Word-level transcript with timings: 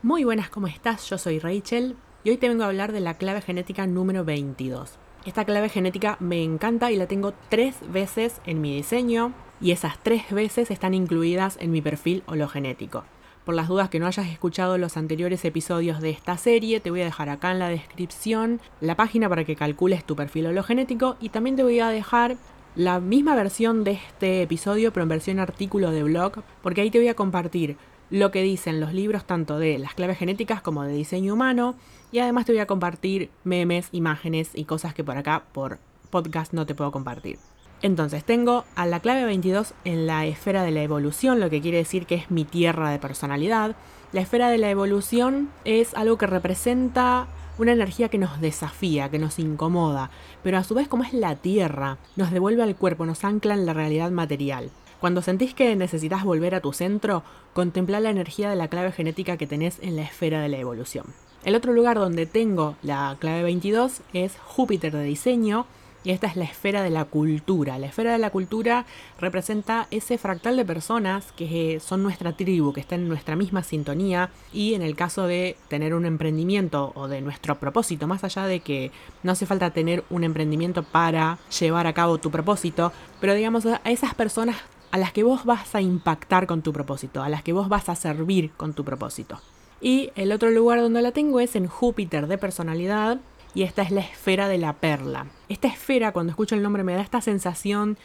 Muy 0.00 0.22
buenas, 0.22 0.48
¿cómo 0.48 0.68
estás? 0.68 1.10
Yo 1.10 1.18
soy 1.18 1.40
Rachel 1.40 1.96
y 2.22 2.30
hoy 2.30 2.36
te 2.36 2.48
vengo 2.48 2.62
a 2.62 2.68
hablar 2.68 2.92
de 2.92 3.00
la 3.00 3.14
clave 3.14 3.40
genética 3.40 3.84
número 3.88 4.24
22. 4.24 4.96
Esta 5.26 5.44
clave 5.44 5.68
genética 5.68 6.16
me 6.20 6.44
encanta 6.44 6.92
y 6.92 6.96
la 6.96 7.08
tengo 7.08 7.34
tres 7.48 7.74
veces 7.90 8.40
en 8.46 8.60
mi 8.60 8.76
diseño 8.76 9.32
y 9.60 9.72
esas 9.72 10.00
tres 10.00 10.30
veces 10.30 10.70
están 10.70 10.94
incluidas 10.94 11.58
en 11.60 11.72
mi 11.72 11.82
perfil 11.82 12.22
hologenético. 12.26 13.02
Por 13.44 13.56
las 13.56 13.66
dudas 13.66 13.88
que 13.88 13.98
no 13.98 14.06
hayas 14.06 14.28
escuchado 14.28 14.78
los 14.78 14.96
anteriores 14.96 15.44
episodios 15.44 16.00
de 16.00 16.10
esta 16.10 16.36
serie, 16.36 16.78
te 16.78 16.92
voy 16.92 17.00
a 17.00 17.06
dejar 17.06 17.28
acá 17.28 17.50
en 17.50 17.58
la 17.58 17.68
descripción 17.68 18.60
la 18.80 18.94
página 18.94 19.28
para 19.28 19.42
que 19.42 19.56
calcules 19.56 20.04
tu 20.04 20.14
perfil 20.14 20.46
hologenético 20.46 21.16
y 21.18 21.30
también 21.30 21.56
te 21.56 21.64
voy 21.64 21.80
a 21.80 21.88
dejar 21.88 22.36
la 22.76 23.00
misma 23.00 23.34
versión 23.34 23.82
de 23.82 23.92
este 23.92 24.42
episodio 24.42 24.92
pero 24.92 25.02
en 25.02 25.08
versión 25.08 25.40
artículo 25.40 25.90
de 25.90 26.04
blog 26.04 26.44
porque 26.62 26.82
ahí 26.82 26.90
te 26.92 26.98
voy 26.98 27.08
a 27.08 27.14
compartir 27.14 27.76
lo 28.10 28.30
que 28.30 28.42
dicen 28.42 28.80
los 28.80 28.92
libros 28.92 29.24
tanto 29.24 29.58
de 29.58 29.78
las 29.78 29.94
claves 29.94 30.18
genéticas 30.18 30.62
como 30.62 30.82
de 30.84 30.94
diseño 30.94 31.34
humano 31.34 31.74
y 32.10 32.20
además 32.20 32.46
te 32.46 32.52
voy 32.52 32.60
a 32.60 32.66
compartir 32.66 33.30
memes, 33.44 33.88
imágenes 33.92 34.50
y 34.54 34.64
cosas 34.64 34.94
que 34.94 35.04
por 35.04 35.16
acá 35.16 35.44
por 35.52 35.78
podcast 36.10 36.52
no 36.52 36.66
te 36.66 36.74
puedo 36.74 36.90
compartir. 36.90 37.38
Entonces 37.82 38.24
tengo 38.24 38.64
a 38.74 38.86
la 38.86 39.00
clave 39.00 39.24
22 39.24 39.74
en 39.84 40.06
la 40.06 40.26
esfera 40.26 40.64
de 40.64 40.72
la 40.72 40.82
evolución, 40.82 41.38
lo 41.38 41.50
que 41.50 41.60
quiere 41.60 41.78
decir 41.78 42.06
que 42.06 42.16
es 42.16 42.30
mi 42.30 42.44
tierra 42.44 42.90
de 42.90 42.98
personalidad. 42.98 43.76
La 44.12 44.20
esfera 44.20 44.48
de 44.48 44.58
la 44.58 44.70
evolución 44.70 45.50
es 45.64 45.94
algo 45.94 46.18
que 46.18 46.26
representa 46.26 47.28
una 47.58 47.72
energía 47.72 48.08
que 48.08 48.18
nos 48.18 48.40
desafía, 48.40 49.10
que 49.10 49.18
nos 49.18 49.38
incomoda, 49.38 50.10
pero 50.42 50.58
a 50.58 50.64
su 50.64 50.74
vez 50.74 50.88
como 50.88 51.04
es 51.04 51.12
la 51.12 51.36
tierra, 51.36 51.98
nos 52.16 52.30
devuelve 52.30 52.62
al 52.62 52.76
cuerpo, 52.76 53.04
nos 53.04 53.24
ancla 53.24 53.54
en 53.54 53.66
la 53.66 53.74
realidad 53.74 54.10
material. 54.10 54.70
Cuando 55.00 55.22
sentís 55.22 55.54
que 55.54 55.76
necesitas 55.76 56.24
volver 56.24 56.54
a 56.54 56.60
tu 56.60 56.72
centro, 56.72 57.22
contempla 57.52 58.00
la 58.00 58.10
energía 58.10 58.50
de 58.50 58.56
la 58.56 58.68
clave 58.68 58.90
genética 58.90 59.36
que 59.36 59.46
tenés 59.46 59.78
en 59.80 59.94
la 59.94 60.02
esfera 60.02 60.40
de 60.40 60.48
la 60.48 60.58
evolución. 60.58 61.06
El 61.44 61.54
otro 61.54 61.72
lugar 61.72 61.98
donde 61.98 62.26
tengo 62.26 62.76
la 62.82 63.16
clave 63.20 63.44
22 63.44 64.00
es 64.12 64.36
Júpiter 64.38 64.92
de 64.92 65.04
diseño, 65.04 65.66
y 66.04 66.10
esta 66.10 66.26
es 66.26 66.36
la 66.36 66.44
esfera 66.44 66.82
de 66.82 66.90
la 66.90 67.04
cultura. 67.04 67.78
La 67.78 67.86
esfera 67.86 68.12
de 68.12 68.18
la 68.18 68.30
cultura 68.30 68.86
representa 69.20 69.88
ese 69.90 70.16
fractal 70.16 70.56
de 70.56 70.64
personas 70.64 71.32
que 71.32 71.80
son 71.80 72.02
nuestra 72.02 72.32
tribu, 72.32 72.72
que 72.72 72.80
están 72.80 73.00
en 73.00 73.08
nuestra 73.08 73.36
misma 73.36 73.62
sintonía 73.62 74.30
y 74.52 74.74
en 74.74 74.82
el 74.82 74.96
caso 74.96 75.26
de 75.26 75.56
tener 75.68 75.94
un 75.94 76.06
emprendimiento 76.06 76.92
o 76.94 77.08
de 77.08 77.20
nuestro 77.20 77.58
propósito, 77.58 78.06
más 78.06 78.24
allá 78.24 78.46
de 78.46 78.60
que 78.60 78.90
no 79.22 79.32
hace 79.32 79.46
falta 79.46 79.70
tener 79.70 80.04
un 80.08 80.24
emprendimiento 80.24 80.82
para 80.82 81.38
llevar 81.58 81.86
a 81.86 81.92
cabo 81.92 82.18
tu 82.18 82.30
propósito, 82.30 82.92
pero 83.20 83.34
digamos 83.34 83.66
a 83.66 83.80
esas 83.84 84.14
personas 84.14 84.56
a 84.90 84.98
las 84.98 85.12
que 85.12 85.22
vos 85.22 85.44
vas 85.44 85.74
a 85.74 85.80
impactar 85.80 86.46
con 86.46 86.62
tu 86.62 86.72
propósito, 86.72 87.22
a 87.22 87.28
las 87.28 87.42
que 87.42 87.52
vos 87.52 87.68
vas 87.68 87.88
a 87.88 87.94
servir 87.94 88.50
con 88.52 88.74
tu 88.74 88.84
propósito. 88.84 89.40
Y 89.80 90.10
el 90.16 90.32
otro 90.32 90.50
lugar 90.50 90.80
donde 90.80 91.02
la 91.02 91.12
tengo 91.12 91.40
es 91.40 91.54
en 91.54 91.66
Júpiter 91.66 92.26
de 92.26 92.38
personalidad 92.38 93.20
y 93.54 93.62
esta 93.62 93.82
es 93.82 93.90
la 93.90 94.00
esfera 94.00 94.48
de 94.48 94.58
la 94.58 94.74
perla. 94.74 95.26
Esta 95.48 95.68
esfera, 95.68 96.12
cuando 96.12 96.30
escucho 96.30 96.54
el 96.54 96.62
nombre, 96.62 96.84
me 96.84 96.94
da 96.94 97.00
esta 97.00 97.20
sensación 97.20 97.96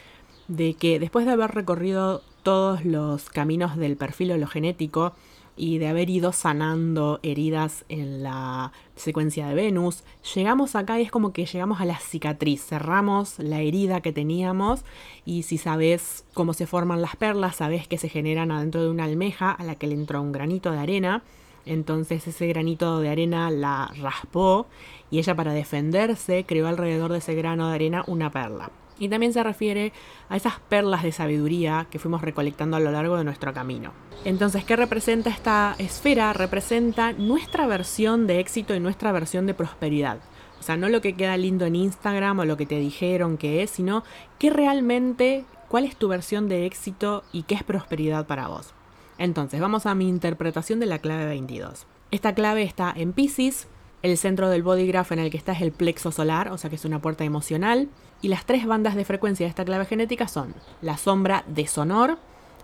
de 0.47 0.75
que 0.75 0.99
después 0.99 1.25
de 1.25 1.31
haber 1.31 1.51
recorrido 1.51 2.21
todos 2.43 2.85
los 2.85 3.29
caminos 3.29 3.77
del 3.77 3.97
perfil 3.97 4.33
hologenético, 4.33 5.13
y 5.55 5.77
de 5.77 5.87
haber 5.87 6.09
ido 6.09 6.31
sanando 6.31 7.19
heridas 7.23 7.85
en 7.89 8.23
la 8.23 8.71
secuencia 8.95 9.47
de 9.47 9.53
Venus, 9.53 10.03
llegamos 10.35 10.75
acá 10.75 10.99
y 10.99 11.03
es 11.03 11.11
como 11.11 11.33
que 11.33 11.45
llegamos 11.45 11.81
a 11.81 11.85
la 11.85 11.99
cicatriz, 11.99 12.65
cerramos 12.65 13.39
la 13.39 13.61
herida 13.61 14.01
que 14.01 14.11
teníamos 14.11 14.83
y 15.25 15.43
si 15.43 15.57
sabes 15.57 16.25
cómo 16.33 16.53
se 16.53 16.67
forman 16.67 17.01
las 17.01 17.15
perlas, 17.15 17.57
sabes 17.57 17.87
que 17.87 17.97
se 17.97 18.09
generan 18.09 18.51
adentro 18.51 18.81
de 18.81 18.89
una 18.89 19.05
almeja 19.05 19.51
a 19.51 19.63
la 19.63 19.75
que 19.75 19.87
le 19.87 19.93
entró 19.93 20.21
un 20.21 20.31
granito 20.31 20.71
de 20.71 20.79
arena, 20.79 21.23
entonces 21.65 22.27
ese 22.27 22.47
granito 22.47 22.99
de 22.99 23.09
arena 23.09 23.49
la 23.51 23.91
raspó 24.01 24.67
y 25.11 25.19
ella 25.19 25.35
para 25.35 25.53
defenderse 25.53 26.45
creó 26.45 26.67
alrededor 26.67 27.11
de 27.11 27.19
ese 27.19 27.35
grano 27.35 27.69
de 27.69 27.75
arena 27.75 28.03
una 28.07 28.31
perla. 28.31 28.71
Y 28.99 29.09
también 29.09 29.33
se 29.33 29.44
refiere 29.44 29.91
a 30.29 30.38
esas 30.38 30.59
perlas 30.59 31.03
de 31.03 31.12
sabiduría 31.12 31.88
que 31.90 32.00
fuimos 32.00 32.22
recolectando 32.22 32.78
a 32.78 32.79
lo 32.79 32.91
largo 32.91 33.17
de 33.17 33.23
nuestro 33.23 33.53
camino. 33.53 33.91
Entonces, 34.25 34.63
¿qué 34.63 34.75
representa 34.75 35.29
esta 35.29 35.75
esfera? 35.78 36.31
Representa 36.34 37.12
nuestra 37.13 37.67
versión 37.67 38.28
de 38.28 38.40
éxito 38.40 38.73
y 38.75 38.79
nuestra 38.79 39.12
versión 39.12 39.45
de 39.45 39.53
prosperidad. 39.53 40.19
O 40.59 40.63
sea, 40.63 40.78
no 40.78 40.88
lo 40.88 41.01
que 41.01 41.16
queda 41.16 41.35
lindo 41.35 41.66
en 41.66 41.75
Instagram 41.75 42.40
o 42.40 42.45
lo 42.45 42.56
que 42.56 42.66
te 42.66 42.79
dijeron 42.79 43.38
que 43.38 43.63
es, 43.63 43.69
sino 43.69 44.03
qué 44.40 44.50
realmente, 44.50 45.44
cuál 45.67 45.84
es 45.84 45.97
tu 45.97 46.07
versión 46.07 46.47
de 46.47 46.66
éxito 46.66 47.23
y 47.34 47.44
qué 47.44 47.56
es 47.56 47.63
prosperidad 47.63 48.28
para 48.28 48.47
vos. 48.47 48.73
Entonces, 49.17 49.59
vamos 49.59 49.85
a 49.85 49.94
mi 49.94 50.07
interpretación 50.07 50.79
de 50.79 50.85
la 50.85 51.00
clave 51.00 51.25
22. 51.25 51.85
Esta 52.12 52.34
clave 52.34 52.63
está 52.63 52.94
en 52.96 53.12
Pisces, 53.12 53.67
el 54.03 54.18
centro 54.18 54.50
del 54.50 54.64
body 54.64 54.86
graph 54.86 55.14
en 55.14 55.19
el 55.19 55.31
que 55.31 55.38
está 55.38 55.53
es 55.53 55.62
el 55.62 55.72
plexo 55.72 56.12
solar, 56.12 56.52
o 56.52 56.58
sea 56.58 56.69
que 56.69 56.75
es 56.75 56.86
una 56.86 57.00
puerta 57.02 57.24
emocional. 57.24 57.88
Y 58.22 58.28
las 58.28 58.46
tres 58.46 58.68
bandas 58.68 58.96
de 58.96 59.06
frecuencia 59.06 59.46
de 59.46 59.50
esta 59.50 59.66
clave 59.66 59.86
genética 59.86 60.28
son 60.28 60.53
la 60.81 60.97
sombra 60.97 61.46
deshonor, 61.47 62.19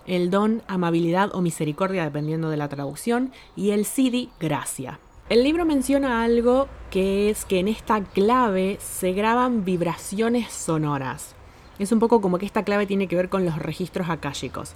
el 0.06 0.30
don 0.30 0.62
amabilidad 0.68 1.34
o 1.34 1.42
misericordia 1.42 2.04
dependiendo 2.04 2.50
de 2.50 2.58
la 2.58 2.68
traducción 2.68 3.32
y 3.56 3.72
el 3.72 3.86
sidi 3.86 4.30
gracia. 4.40 5.00
El 5.30 5.44
libro 5.44 5.66
menciona 5.66 6.24
algo 6.24 6.68
que 6.92 7.30
es 7.30 7.46
que 7.46 7.60
en 7.60 7.70
esta 7.70 8.04
clave 8.04 8.78
se 8.82 9.14
graban 9.14 9.64
vibraciones 9.64 10.52
sonoras. 10.52 11.36
Es 11.78 11.94
un 11.94 12.00
poco 12.00 12.20
como 12.20 12.38
que 12.38 12.46
esta 12.46 12.64
clave 12.64 12.86
tiene 12.86 13.08
que 13.08 13.16
ver 13.16 13.30
con 13.30 13.46
los 13.46 13.60
registros 13.60 14.10
akáshicos. 14.10 14.74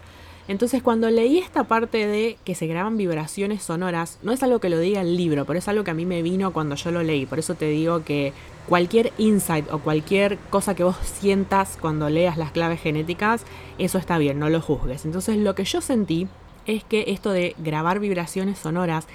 Entonces 0.47 0.83
cuando 0.83 1.09
leí 1.09 1.37
esta 1.37 1.63
parte 1.63 2.05
de 2.05 2.37
que 2.43 2.55
se 2.55 2.67
graban 2.67 2.97
vibraciones 2.97 3.63
sonoras, 3.63 4.19
no 4.23 4.31
es 4.31 4.43
algo 4.43 4.59
que 4.59 4.69
lo 4.69 4.79
diga 4.79 5.01
el 5.01 5.15
libro, 5.15 5.45
pero 5.45 5.59
es 5.59 5.67
algo 5.67 5.83
que 5.83 5.91
a 5.91 5.95
mí 5.95 6.05
me 6.05 6.21
vino 6.21 6.51
cuando 6.51 6.75
yo 6.75 6.91
lo 6.91 7.01
leí. 7.01 7.25
Por 7.25 7.39
eso 7.39 7.55
te 7.55 7.69
digo 7.69 8.03
que 8.03 8.33
cualquier 8.67 9.13
insight 9.17 9.71
o 9.71 9.79
cualquier 9.79 10.37
cosa 10.49 10.75
que 10.75 10.83
vos 10.83 10.97
sientas 11.03 11.77
cuando 11.79 12.09
leas 12.09 12.37
las 12.37 12.51
claves 12.51 12.81
genéticas, 12.81 13.45
eso 13.77 13.97
está 13.97 14.17
bien, 14.17 14.39
no 14.39 14.49
lo 14.49 14.61
juzgues. 14.61 15.05
Entonces 15.05 15.37
lo 15.37 15.55
que 15.55 15.63
yo 15.63 15.79
sentí 15.79 16.27
es 16.65 16.83
que 16.83 17.05
esto 17.07 17.31
de 17.31 17.55
grabar 17.59 17.99
vibraciones 17.99 18.59
sonoras 18.59 19.07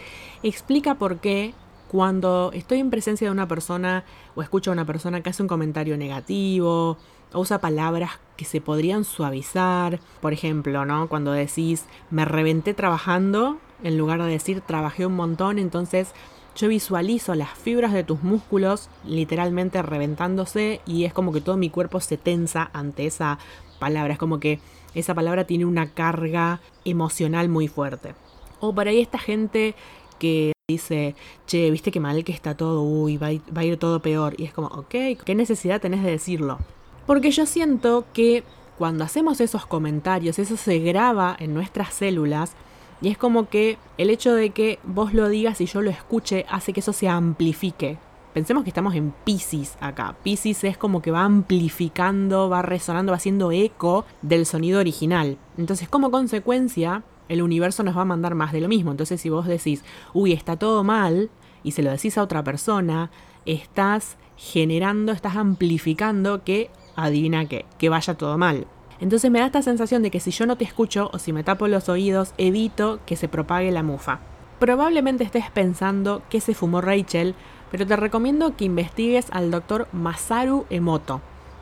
explica 0.42 0.94
por 0.94 1.18
qué 1.18 1.52
cuando 1.88 2.50
estoy 2.54 2.78
en 2.78 2.90
presencia 2.90 3.26
de 3.26 3.32
una 3.32 3.48
persona 3.48 4.04
o 4.34 4.42
escucho 4.42 4.70
a 4.70 4.74
una 4.74 4.84
persona 4.84 5.22
que 5.22 5.30
hace 5.30 5.42
un 5.42 5.48
comentario 5.48 5.96
negativo 5.96 6.98
o 7.32 7.40
usa 7.40 7.60
palabras 7.60 8.12
que 8.36 8.44
se 8.44 8.60
podrían 8.60 9.04
suavizar, 9.04 10.00
por 10.20 10.32
ejemplo, 10.32 10.84
¿no? 10.84 11.08
Cuando 11.08 11.32
decís 11.32 11.84
me 12.10 12.24
reventé 12.24 12.74
trabajando, 12.74 13.58
en 13.82 13.98
lugar 13.98 14.22
de 14.22 14.30
decir 14.30 14.60
trabajé 14.60 15.06
un 15.06 15.16
montón, 15.16 15.58
entonces 15.58 16.12
yo 16.56 16.68
visualizo 16.68 17.34
las 17.34 17.50
fibras 17.50 17.92
de 17.92 18.04
tus 18.04 18.22
músculos 18.22 18.90
literalmente 19.04 19.80
reventándose 19.80 20.80
y 20.86 21.04
es 21.04 21.12
como 21.12 21.32
que 21.32 21.40
todo 21.40 21.56
mi 21.56 21.70
cuerpo 21.70 22.00
se 22.00 22.16
tensa 22.16 22.70
ante 22.72 23.06
esa 23.06 23.38
palabra, 23.78 24.14
es 24.14 24.18
como 24.18 24.40
que 24.40 24.58
esa 24.94 25.14
palabra 25.14 25.44
tiene 25.44 25.64
una 25.64 25.90
carga 25.90 26.60
emocional 26.84 27.48
muy 27.48 27.68
fuerte. 27.68 28.14
O 28.60 28.74
por 28.74 28.88
ahí 28.88 29.00
esta 29.00 29.18
gente 29.18 29.76
que 30.18 30.52
dice, 30.68 31.14
che, 31.46 31.70
viste 31.70 31.90
qué 31.90 32.00
mal 32.00 32.24
que 32.24 32.32
está 32.32 32.56
todo, 32.56 32.82
uy, 32.82 33.16
va 33.16 33.28
a, 33.28 33.64
ir, 33.64 33.76
todo 33.78 34.00
peor. 34.00 34.34
Y 34.38 34.44
es 34.44 34.52
como, 34.52 34.68
ok, 34.68 34.94
¿qué 35.24 35.34
necesidad 35.34 35.80
tenés 35.80 36.02
de 36.02 36.10
decirlo? 36.10 36.58
Porque 37.06 37.30
yo 37.30 37.46
siento 37.46 38.04
que 38.12 38.44
cuando 38.76 39.04
hacemos 39.04 39.40
esos 39.40 39.66
comentarios, 39.66 40.38
eso 40.38 40.56
se 40.56 40.78
graba 40.80 41.36
en 41.38 41.54
nuestras 41.54 41.94
células 41.94 42.52
y 43.00 43.08
es 43.08 43.18
como 43.18 43.48
que 43.48 43.78
el 43.96 44.10
hecho 44.10 44.34
de 44.34 44.50
que 44.50 44.78
vos 44.82 45.14
lo 45.14 45.28
digas 45.28 45.60
y 45.60 45.66
yo 45.66 45.80
lo 45.80 45.90
escuche 45.90 46.44
hace 46.50 46.72
que 46.72 46.80
eso 46.80 46.92
se 46.92 47.08
amplifique. 47.08 47.98
Pensemos 48.34 48.62
que 48.62 48.70
estamos 48.70 48.94
en 48.94 49.12
Pisces 49.24 49.76
acá. 49.80 50.16
Pisces 50.22 50.64
es 50.64 50.76
como 50.76 51.00
que 51.00 51.10
va 51.10 51.24
amplificando, 51.24 52.48
va 52.48 52.62
resonando, 52.62 53.12
va 53.12 53.16
haciendo 53.16 53.52
eco 53.52 54.04
del 54.22 54.46
sonido 54.46 54.80
original. 54.80 55.38
Entonces, 55.56 55.88
como 55.88 56.10
consecuencia, 56.10 57.02
el 57.28 57.42
universo 57.42 57.82
nos 57.82 57.96
va 57.96 58.02
a 58.02 58.06
mandar 58.06 58.34
más 58.34 58.52
de 58.52 58.60
lo 58.60 58.68
mismo. 58.68 58.90
Entonces 58.90 59.20
si 59.20 59.28
vos 59.28 59.46
decís, 59.46 59.84
uy, 60.12 60.32
está 60.32 60.56
todo 60.56 60.84
mal, 60.84 61.30
y 61.62 61.72
se 61.72 61.82
lo 61.82 61.90
decís 61.90 62.18
a 62.18 62.22
otra 62.22 62.42
persona, 62.44 63.10
estás 63.46 64.16
generando, 64.36 65.12
estás 65.12 65.36
amplificando 65.36 66.44
que, 66.44 66.70
adivina 66.96 67.46
qué, 67.46 67.66
que 67.78 67.88
vaya 67.88 68.14
todo 68.14 68.38
mal. 68.38 68.66
Entonces 69.00 69.30
me 69.30 69.38
da 69.38 69.46
esta 69.46 69.62
sensación 69.62 70.02
de 70.02 70.10
que 70.10 70.20
si 70.20 70.30
yo 70.30 70.46
no 70.46 70.56
te 70.56 70.64
escucho 70.64 71.10
o 71.12 71.18
si 71.18 71.32
me 71.32 71.44
tapo 71.44 71.68
los 71.68 71.88
oídos, 71.88 72.34
evito 72.38 73.00
que 73.06 73.16
se 73.16 73.28
propague 73.28 73.70
la 73.70 73.82
mufa. 73.82 74.20
Probablemente 74.58 75.24
estés 75.24 75.50
pensando 75.50 76.22
que 76.28 76.40
se 76.40 76.54
fumó 76.54 76.80
Rachel, 76.80 77.34
pero 77.70 77.86
te 77.86 77.96
recomiendo 77.96 78.56
que 78.56 78.64
investigues 78.64 79.26
al 79.30 79.50
doctor 79.50 79.88
Masaru 79.92 80.66
Emoto 80.70 81.20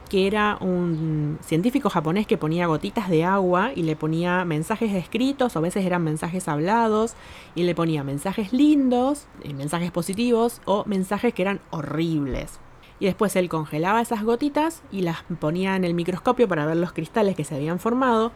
que 0.08 0.26
era 0.26 0.56
un 0.60 1.38
científico 1.42 1.90
japonés 1.90 2.26
que 2.26 2.38
ponía 2.38 2.66
gotitas 2.66 3.08
de 3.08 3.24
agua 3.24 3.72
y 3.74 3.82
le 3.82 3.96
ponía 3.96 4.44
mensajes 4.44 4.92
escritos, 4.94 5.56
o 5.56 5.58
a 5.58 5.62
veces 5.62 5.84
eran 5.84 6.02
mensajes 6.04 6.48
hablados, 6.48 7.14
y 7.54 7.64
le 7.64 7.74
ponía 7.74 8.04
mensajes 8.04 8.52
lindos, 8.52 9.26
eh, 9.42 9.52
mensajes 9.54 9.90
positivos 9.90 10.60
o 10.64 10.84
mensajes 10.86 11.34
que 11.34 11.42
eran 11.42 11.60
horribles. 11.70 12.60
y 12.98 13.04
después 13.04 13.36
él 13.36 13.50
congelaba 13.50 14.00
esas 14.00 14.22
gotitas 14.24 14.82
y 14.90 15.02
las 15.02 15.18
ponía 15.38 15.76
en 15.76 15.84
el 15.84 15.92
microscopio 15.92 16.48
para 16.48 16.64
ver 16.64 16.78
los 16.78 16.94
cristales 16.94 17.36
que 17.36 17.44
se 17.44 17.54
habían 17.54 17.78
formado. 17.78 18.32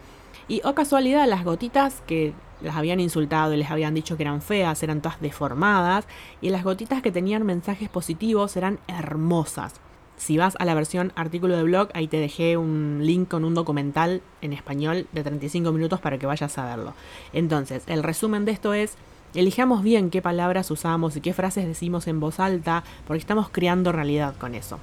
Y, 0.49 0.61
oh 0.65 0.75
casualidad, 0.75 1.27
las 1.27 1.45
gotitas 1.45 2.03
que 2.07 2.35
las 2.61 2.77
habían 2.77 3.01
insultado 3.01 3.55
y 3.55 3.57
les 3.57 3.71
habían 3.71 3.95
dicho 3.95 4.17
que 4.17 4.23
eran 4.23 4.43
feas, 4.43 4.83
eran 4.83 5.01
todas 5.01 5.21
deformadas, 5.21 6.07
y 6.43 6.51
las 6.51 6.63
gotitas 6.63 7.01
que 7.03 7.11
tenían 7.11 7.47
mensajes 7.47 7.89
positivos 7.89 8.57
eran 8.57 8.81
hermosas. 8.87 9.81
Si 10.21 10.37
vas 10.37 10.55
a 10.59 10.67
la 10.67 10.75
versión 10.75 11.15
artículo 11.17 11.57
de 11.57 11.63
blog, 11.63 11.89
ahí 11.95 12.07
te 12.07 12.19
dejé 12.19 12.59
un 12.59 12.99
link 13.01 13.27
con 13.27 13.43
un 13.43 13.55
documental 13.55 14.21
en 14.43 14.53
español 14.53 15.07
de 15.13 15.23
35 15.23 15.73
minutos 15.73 15.99
para 15.99 16.19
que 16.19 16.27
vayas 16.27 16.59
a 16.59 16.67
verlo. 16.67 16.93
Entonces, 17.33 17.85
el 17.87 18.03
resumen 18.03 18.45
de 18.45 18.53
esto 18.53 18.75
es, 18.75 18.97
elijamos 19.33 19.83
bien 19.83 20.11
qué 20.11 20.21
palabras 20.21 20.71
usamos 20.71 21.17
y 21.17 21.23
qué 21.23 21.33
frases 21.33 21.67
decimos 21.67 22.07
en 22.07 22.21
voz 22.21 22.39
alta, 22.39 22.85
porque 23.07 23.21
estamos 23.21 23.49
creando 23.49 23.93
realidad 23.93 24.35
con 24.37 24.55
eso. 24.55 24.79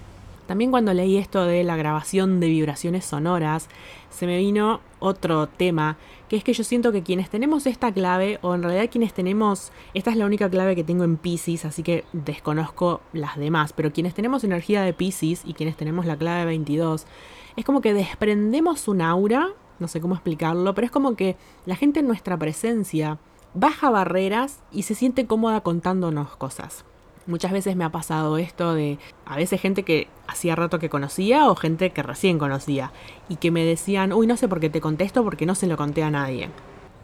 También 0.47 0.71
cuando 0.71 0.93
leí 0.93 1.17
esto 1.17 1.45
de 1.45 1.63
la 1.63 1.75
grabación 1.75 2.39
de 2.39 2.47
vibraciones 2.47 3.05
sonoras, 3.05 3.67
se 4.09 4.25
me 4.25 4.37
vino 4.37 4.79
otro 4.99 5.47
tema, 5.47 5.97
que 6.29 6.37
es 6.37 6.43
que 6.43 6.53
yo 6.53 6.63
siento 6.63 6.91
que 6.91 7.03
quienes 7.03 7.29
tenemos 7.29 7.67
esta 7.67 7.91
clave, 7.91 8.39
o 8.41 8.55
en 8.55 8.63
realidad 8.63 8.89
quienes 8.89 9.13
tenemos, 9.13 9.71
esta 9.93 10.09
es 10.09 10.17
la 10.17 10.25
única 10.25 10.49
clave 10.49 10.75
que 10.75 10.85
tengo 10.85 11.03
en 11.03 11.17
Pisces, 11.17 11.65
así 11.65 11.83
que 11.83 12.05
desconozco 12.13 13.01
las 13.11 13.37
demás, 13.37 13.73
pero 13.73 13.91
quienes 13.91 14.13
tenemos 14.13 14.45
energía 14.45 14.81
de 14.81 14.93
Pisces 14.93 15.41
y 15.45 15.53
quienes 15.53 15.75
tenemos 15.75 16.05
la 16.05 16.17
clave 16.17 16.45
22, 16.45 17.05
es 17.57 17.65
como 17.65 17.81
que 17.81 17.93
desprendemos 17.93 18.87
un 18.87 19.01
aura, 19.01 19.49
no 19.79 19.87
sé 19.87 19.99
cómo 19.99 20.15
explicarlo, 20.15 20.73
pero 20.73 20.85
es 20.85 20.91
como 20.91 21.15
que 21.15 21.35
la 21.65 21.75
gente 21.75 21.99
en 21.99 22.07
nuestra 22.07 22.37
presencia 22.37 23.19
baja 23.53 23.89
barreras 23.89 24.61
y 24.71 24.83
se 24.83 24.95
siente 24.95 25.27
cómoda 25.27 25.61
contándonos 25.61 26.37
cosas. 26.37 26.85
Muchas 27.27 27.51
veces 27.51 27.75
me 27.75 27.83
ha 27.83 27.91
pasado 27.91 28.37
esto 28.37 28.73
de 28.73 28.97
a 29.25 29.35
veces 29.35 29.59
gente 29.59 29.83
que 29.83 30.07
hacía 30.27 30.55
rato 30.55 30.79
que 30.79 30.89
conocía 30.89 31.49
o 31.49 31.55
gente 31.55 31.91
que 31.91 32.01
recién 32.01 32.39
conocía 32.39 32.91
y 33.27 33.35
que 33.35 33.51
me 33.51 33.65
decían, 33.65 34.13
uy, 34.13 34.27
no 34.27 34.37
sé 34.37 34.47
por 34.47 34.61
qué 34.61 34.69
te 34.69 34.81
contesto 34.81 35.23
porque 35.23 35.45
no 35.45 35.53
se 35.53 35.67
lo 35.67 35.75
conté 35.75 36.03
a 36.03 36.09
nadie. 36.09 36.49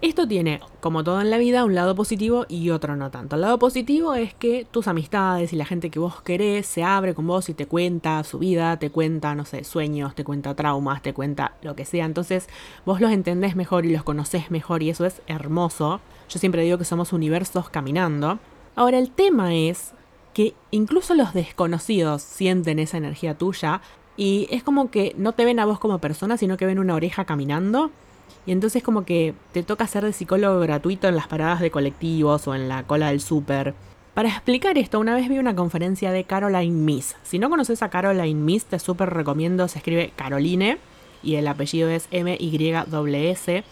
Esto 0.03 0.27
tiene, 0.27 0.59
como 0.81 1.01
todo 1.01 1.21
en 1.21 1.29
la 1.29 1.37
vida, 1.37 1.63
un 1.63 1.75
lado 1.75 1.95
positivo 1.95 2.45
y 2.49 2.71
otro 2.71 2.97
no 2.97 3.09
tanto. 3.09 3.35
El 3.35 3.41
lado 3.41 3.57
positivo 3.57 4.15
es 4.15 4.33
que 4.33 4.67
tus 4.69 4.89
amistades 4.89 5.53
y 5.53 5.55
la 5.55 5.63
gente 5.63 5.89
que 5.89 5.99
vos 5.99 6.21
querés 6.21 6.67
se 6.67 6.83
abre 6.83 7.13
con 7.13 7.25
vos 7.25 7.47
y 7.47 7.53
te 7.53 7.67
cuenta 7.67 8.21
su 8.25 8.37
vida, 8.37 8.77
te 8.79 8.89
cuenta, 8.89 9.33
no 9.33 9.45
sé, 9.45 9.63
sueños, 9.63 10.13
te 10.13 10.25
cuenta 10.25 10.55
traumas, 10.55 11.01
te 11.01 11.13
cuenta 11.13 11.53
lo 11.61 11.77
que 11.77 11.85
sea. 11.85 12.03
Entonces 12.03 12.49
vos 12.85 12.99
los 12.99 13.13
entendés 13.13 13.55
mejor 13.55 13.85
y 13.85 13.93
los 13.93 14.03
conocés 14.03 14.51
mejor 14.51 14.83
y 14.83 14.89
eso 14.89 15.05
es 15.05 15.21
hermoso. 15.27 16.01
Yo 16.27 16.37
siempre 16.37 16.63
digo 16.63 16.77
que 16.77 16.83
somos 16.83 17.13
universos 17.13 17.69
caminando. 17.69 18.39
Ahora 18.75 18.99
el 18.99 19.09
tema 19.09 19.55
es 19.55 19.93
que 20.33 20.53
incluso 20.71 21.13
los 21.15 21.33
desconocidos 21.33 22.21
sienten 22.21 22.80
esa 22.80 22.97
energía 22.97 23.38
tuya 23.38 23.81
y 24.18 24.47
es 24.51 24.63
como 24.63 24.91
que 24.91 25.13
no 25.18 25.33
te 25.33 25.45
ven 25.45 25.59
a 25.59 25.65
vos 25.65 25.80
como 25.80 26.00
persona, 26.00 26.38
sino 26.38 26.57
que 26.57 26.65
ven 26.65 26.80
una 26.80 26.95
oreja 26.95 27.25
caminando. 27.25 27.91
Y 28.45 28.51
entonces 28.51 28.83
como 28.83 29.06
que 29.06 29.33
te 29.53 29.63
toca 29.63 29.88
ser 29.88 30.03
de 30.03 30.13
psicólogo 30.13 30.59
gratuito 30.59 31.07
en 31.07 31.15
las 31.15 31.27
paradas 31.27 31.62
de 31.62 31.71
colectivos 31.71 32.47
o 32.47 32.56
en 32.56 32.68
la 32.68 32.83
cola 32.83 33.09
del 33.09 33.21
súper. 33.21 33.74
Para 34.13 34.30
explicar 34.30 34.77
esto, 34.77 35.00
una 35.00 35.15
vez 35.15 35.27
vi 35.27 35.39
una 35.39 35.56
conferencia 35.56 36.12
de 36.12 36.25
Caroline 36.25 36.75
Miss. 36.75 37.15
Si 37.24 37.39
no 37.39 37.50
conoces 37.50 37.81
a 37.81 37.89
Caroline 37.89 38.39
Miss, 38.39 38.65
te 38.65 38.77
súper 38.77 39.09
recomiendo, 39.09 39.68
se 39.68 39.80
escribe 39.80 40.12
Caroline 40.15 40.77
y 41.24 41.35
el 41.35 41.47
apellido 41.47 41.89
es 41.89 42.07
M-Y-S. 42.12 43.63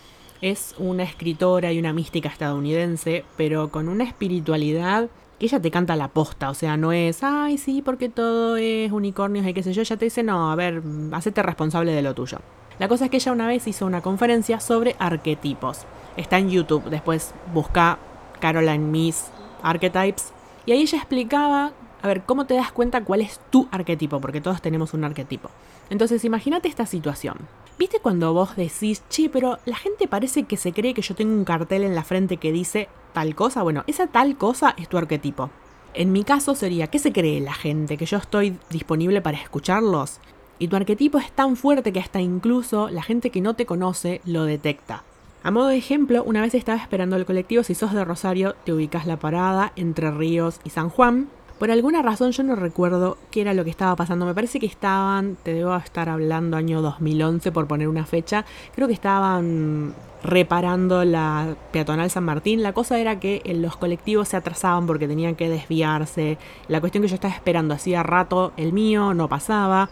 Es 0.42 0.74
una 0.80 1.04
escritora 1.04 1.72
y 1.72 1.78
una 1.78 1.94
mística 1.94 2.30
estadounidense, 2.30 3.24
pero 3.38 3.69
con 3.69 3.88
una 3.88 4.06
espiritualidad 4.06 5.10
que 5.42 5.48
ella 5.48 5.60
te 5.60 5.72
canta 5.72 5.96
la 5.96 6.08
posta, 6.08 6.52
o 6.52 6.54
sea, 6.54 6.78
no 6.78 6.92
es, 6.92 7.24
ay, 7.24 7.58
sí, 7.58 7.82
porque 7.82 8.10
todo 8.10 8.58
es 8.58 8.92
unicornios 8.92 9.44
y 9.48 9.56
qué 9.56 9.64
sé 9.64 9.74
yo, 9.74 9.82
ella 9.82 9.98
te 9.98 10.06
dice, 10.06 10.22
no, 10.22 10.52
a 10.52 10.56
ver, 10.56 10.84
hacete 11.14 11.42
responsable 11.42 11.94
de 11.94 12.04
lo 12.04 12.14
tuyo. 12.14 12.38
La 12.78 12.88
cosa 12.88 13.06
es 13.06 13.10
que 13.10 13.18
ella 13.18 13.32
una 13.32 13.48
vez 13.48 13.66
hizo 13.66 13.88
una 13.88 14.02
conferencia 14.02 14.60
sobre 14.60 14.96
arquetipos. 15.00 15.80
Está 16.16 16.38
en 16.38 16.52
YouTube, 16.52 16.84
después 16.92 17.34
busca 17.56 17.98
Caroline 18.40 18.86
Miss 18.86 19.32
Archetypes, 19.64 20.32
y 20.68 20.74
ahí 20.74 20.82
ella 20.84 21.00
explicaba, 21.00 21.72
a 22.04 22.08
ver, 22.08 22.22
cómo 22.22 22.46
te 22.46 22.54
das 22.54 22.72
cuenta 22.72 23.04
cuál 23.04 23.22
es 23.22 23.40
tu 23.50 23.68
arquetipo, 23.72 24.22
porque 24.22 24.42
todos 24.42 24.62
tenemos 24.62 24.94
un 24.94 25.06
arquetipo. 25.06 25.50
Entonces, 25.90 26.24
imagínate 26.24 26.68
esta 26.68 26.86
situación. 26.86 27.38
¿Viste 27.81 28.00
cuando 28.00 28.31
vos 28.31 28.56
decís, 28.56 29.01
che, 29.10 29.28
pero 29.28 29.57
la 29.66 29.75
gente 29.75 30.07
parece 30.07 30.44
que 30.44 30.56
se 30.56 30.72
cree 30.72 30.94
que 30.94 31.01
yo 31.01 31.16
tengo 31.16 31.33
un 31.33 31.45
cartel 31.45 31.81
en 31.81 31.95
la 31.95 32.04
frente 32.04 32.38
que 32.38 32.51
dice 32.51 32.89
tal 33.12 33.33
cosa? 33.33 33.63
Bueno, 33.63 33.83
esa 33.88 34.06
tal 34.06 34.38
cosa 34.38 34.75
es 34.78 34.88
tu 34.88 35.00
arquetipo. 35.00 35.50
En 35.95 36.12
mi 36.12 36.24
caso 36.24 36.54
sería, 36.54 36.92
¿qué 36.92 37.00
se 37.00 37.12
cree 37.12 37.42
la 37.42 37.56
gente? 37.56 37.98
¿Que 37.98 38.06
yo 38.06 38.18
estoy 38.18 38.56
disponible 38.69 39.19
para 39.24 39.39
escucharlos? 39.39 40.19
Y 40.60 40.68
tu 40.68 40.75
arquetipo 40.75 41.18
es 41.18 41.31
tan 41.31 41.56
fuerte 41.56 41.92
que 41.92 42.00
hasta 42.00 42.22
incluso 42.22 42.88
la 42.89 43.01
gente 43.01 43.31
que 43.31 43.42
no 43.42 43.56
te 43.56 43.66
conoce 43.66 44.22
lo 44.25 44.44
detecta. 44.44 45.01
A 45.42 45.50
modo 45.50 45.69
de 45.69 45.77
ejemplo, 45.77 46.24
una 46.24 46.42
vez 46.42 46.54
estaba 46.54 46.77
esperando 46.77 47.16
el 47.16 47.25
colectivo, 47.25 47.63
si 47.63 47.74
sos 47.74 47.94
de 47.94 48.06
Rosario, 48.06 48.54
te 48.63 48.74
ubicas 48.74 49.07
la 49.07 49.18
parada 49.18 49.74
entre 49.75 50.12
Ríos 50.12 50.60
y 50.63 50.69
San 50.69 50.89
Juan, 50.89 51.30
por 51.62 51.69
alguna 51.69 52.02
razón 52.02 52.31
yo 52.31 52.42
no 52.42 52.56
recuerdo 52.56 53.19
qué 53.30 53.42
era 53.42 53.54
lo 53.54 53.63
que 53.63 53.69
estaba 53.69 53.96
pasando. 53.96 54.25
Me 54.25 54.34
parece 54.34 54.60
que 54.60 54.66
estaban, 54.66 55.38
te 55.44 55.54
debo 55.54 55.75
estar 55.75 56.10
hablando 56.10 56.58
año 56.58 56.81
2011 56.81 57.52
por 57.52 57.68
poner 57.68 57.88
una 57.88 58.04
fecha, 58.04 58.46
creo 58.74 58.88
que 58.88 58.96
estaban 58.96 59.94
reparando 60.24 61.06
la 61.06 61.56
peatonal 61.72 62.10
San 62.10 62.24
Martín. 62.24 62.63
La 62.63 62.74
cosa 62.74 62.98
era 62.98 63.19
que 63.19 63.44
los 63.54 63.78
colectivos 63.78 64.30
se 64.30 64.38
atrasaban 64.38 64.88
porque 64.88 65.08
tenían 65.08 65.36
que 65.36 65.50
desviarse. 65.50 66.40
La 66.68 66.80
cuestión 66.80 67.04
que 67.04 67.10
yo 67.10 67.13
estaba 67.13 67.36
esperando 67.36 67.75
hacía 67.75 68.02
rato, 68.02 68.54
el 68.58 68.74
mío 68.74 69.13
no 69.13 69.30
pasaba. 69.30 69.88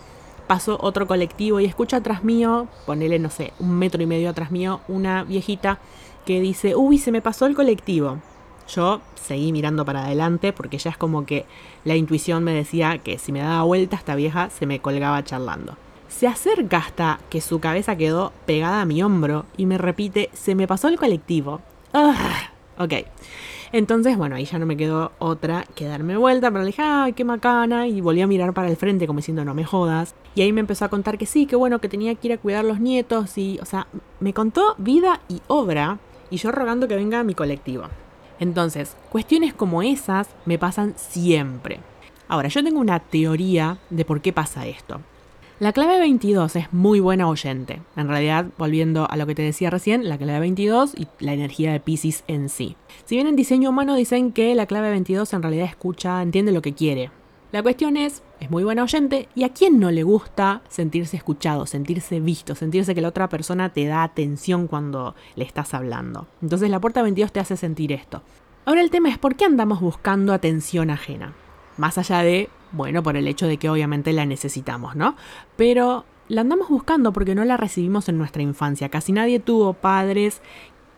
Pasó 0.47 0.79
otro 0.81 1.05
colectivo 1.05 1.59
y 1.59 1.65
escucho 1.65 1.97
atrás 1.97 2.23
mío, 2.23 2.67
ponele, 2.87 3.19
no 3.19 3.29
sé, 3.29 3.53
un 3.59 3.77
metro 3.77 4.01
y 4.01 4.07
medio 4.07 4.31
atrás 4.31 4.49
mío, 4.49 4.81
una 4.87 5.23
viejita 5.23 5.77
que 6.25 6.41
dice, 6.41 6.75
uy, 6.75 6.97
se 6.97 7.11
me 7.11 7.21
pasó 7.21 7.45
el 7.45 7.53
colectivo. 7.53 8.17
Yo 8.69 9.01
seguí 9.15 9.51
mirando 9.51 9.83
para 9.83 10.05
adelante 10.05 10.53
porque 10.53 10.77
ya 10.77 10.91
es 10.91 10.97
como 10.97 11.25
que 11.25 11.45
la 11.85 11.95
intuición 11.95 12.43
me 12.43 12.53
decía 12.53 12.99
que 12.99 13.17
si 13.17 13.31
me 13.31 13.39
daba 13.39 13.63
vuelta 13.63 13.95
esta 13.95 14.15
vieja 14.15 14.49
se 14.49 14.65
me 14.65 14.79
colgaba 14.79 15.23
charlando. 15.23 15.75
Se 16.07 16.27
acerca 16.27 16.77
hasta 16.77 17.19
que 17.29 17.41
su 17.41 17.59
cabeza 17.59 17.95
quedó 17.95 18.31
pegada 18.45 18.81
a 18.81 18.85
mi 18.85 19.01
hombro 19.03 19.45
y 19.57 19.65
me 19.65 19.77
repite, 19.77 20.29
se 20.33 20.55
me 20.55 20.67
pasó 20.67 20.87
el 20.87 20.97
colectivo. 20.97 21.61
Ah, 21.93 22.51
ok. 22.77 22.93
Entonces, 23.71 24.17
bueno, 24.17 24.35
ahí 24.35 24.45
ya 24.45 24.57
no 24.57 24.65
me 24.65 24.77
quedó 24.77 25.11
otra 25.19 25.65
que 25.75 25.85
darme 25.85 26.17
vuelta, 26.17 26.49
pero 26.49 26.61
le 26.61 26.67
dije, 26.67 26.81
ay, 26.81 27.13
qué 27.13 27.23
macana, 27.23 27.87
y 27.87 28.01
volví 28.01 28.21
a 28.21 28.27
mirar 28.27 28.53
para 28.53 28.67
el 28.67 28.77
frente 28.77 29.05
como 29.05 29.17
diciendo, 29.17 29.45
no 29.45 29.53
me 29.53 29.63
jodas. 29.63 30.15
Y 30.33 30.41
ahí 30.41 30.51
me 30.51 30.61
empezó 30.61 30.85
a 30.85 30.89
contar 30.89 31.19
que 31.19 31.27
sí, 31.27 31.45
que 31.45 31.55
bueno, 31.55 31.79
que 31.79 31.87
tenía 31.87 32.15
que 32.15 32.27
ir 32.29 32.33
a 32.33 32.39
cuidar 32.39 32.65
los 32.65 32.79
nietos, 32.79 33.37
y, 33.37 33.59
o 33.61 33.65
sea, 33.65 33.85
me 34.19 34.33
contó 34.33 34.73
vida 34.79 35.21
y 35.29 35.41
obra, 35.47 35.99
y 36.31 36.37
yo 36.37 36.51
rogando 36.51 36.87
que 36.87 36.95
venga 36.95 37.19
a 37.19 37.23
mi 37.23 37.35
colectivo. 37.35 37.83
Entonces, 38.39 38.95
cuestiones 39.09 39.53
como 39.53 39.81
esas 39.81 40.29
me 40.45 40.57
pasan 40.57 40.93
siempre. 40.97 41.79
Ahora, 42.27 42.47
yo 42.47 42.63
tengo 42.63 42.79
una 42.79 42.99
teoría 42.99 43.77
de 43.89 44.05
por 44.05 44.21
qué 44.21 44.31
pasa 44.31 44.67
esto. 44.67 45.01
La 45.59 45.73
clave 45.73 45.99
22 45.99 46.55
es 46.55 46.71
muy 46.71 47.01
buena 47.01 47.27
oyente. 47.27 47.81
En 47.97 48.07
realidad, 48.07 48.45
volviendo 48.57 49.09
a 49.09 49.17
lo 49.17 49.27
que 49.27 49.35
te 49.35 49.41
decía 49.41 49.69
recién, 49.69 50.07
la 50.07 50.17
clave 50.17 50.39
22 50.39 50.93
y 50.95 51.07
la 51.19 51.33
energía 51.33 51.73
de 51.73 51.81
Pisces 51.81 52.23
en 52.27 52.47
sí. 52.47 52.77
Si 53.03 53.15
bien 53.15 53.27
en 53.27 53.35
diseño 53.35 53.71
humano 53.71 53.95
dicen 53.95 54.31
que 54.31 54.55
la 54.55 54.67
clave 54.67 54.89
22 54.89 55.33
en 55.33 55.41
realidad 55.41 55.65
escucha, 55.65 56.21
entiende 56.21 56.53
lo 56.53 56.61
que 56.61 56.73
quiere, 56.73 57.11
la 57.51 57.63
cuestión 57.63 57.97
es, 57.97 58.21
es 58.39 58.51
muy 58.51 58.63
buena 58.63 58.83
oyente 58.83 59.27
y 59.33 59.43
a 59.43 59.49
quién 59.49 59.79
no 59.79 59.89
le 59.89 60.03
gusta 60.03 60.61
sentirse 60.69 61.17
escuchado, 61.17 61.65
sentirse 61.65 62.19
visto, 62.19 62.53
sentirse 62.53 62.93
que 62.93 63.01
la 63.01 63.07
otra 63.07 63.27
persona 63.27 63.69
te 63.69 63.85
da 63.87 64.03
atención 64.03 64.67
cuando 64.67 65.15
le 65.35 65.45
estás 65.45 65.73
hablando. 65.73 66.27
Entonces 66.41 66.69
la 66.69 66.79
puerta 66.79 67.01
22 67.01 67.31
te 67.31 67.39
hace 67.39 67.57
sentir 67.57 67.91
esto. 67.91 68.21
Ahora 68.65 68.81
el 68.81 68.91
tema 68.91 69.09
es 69.09 69.17
por 69.17 69.35
qué 69.35 69.45
andamos 69.45 69.81
buscando 69.81 70.31
atención 70.31 70.91
ajena. 70.91 71.33
Más 71.77 71.97
allá 71.97 72.19
de, 72.19 72.49
bueno, 72.71 73.01
por 73.01 73.17
el 73.17 73.27
hecho 73.27 73.47
de 73.47 73.57
que 73.57 73.69
obviamente 73.69 74.13
la 74.13 74.27
necesitamos, 74.27 74.95
¿no? 74.95 75.15
Pero 75.55 76.05
la 76.27 76.41
andamos 76.41 76.69
buscando 76.69 77.11
porque 77.11 77.33
no 77.33 77.43
la 77.43 77.57
recibimos 77.57 78.07
en 78.09 78.19
nuestra 78.19 78.43
infancia. 78.43 78.89
Casi 78.89 79.11
nadie 79.11 79.39
tuvo 79.39 79.73
padres 79.73 80.43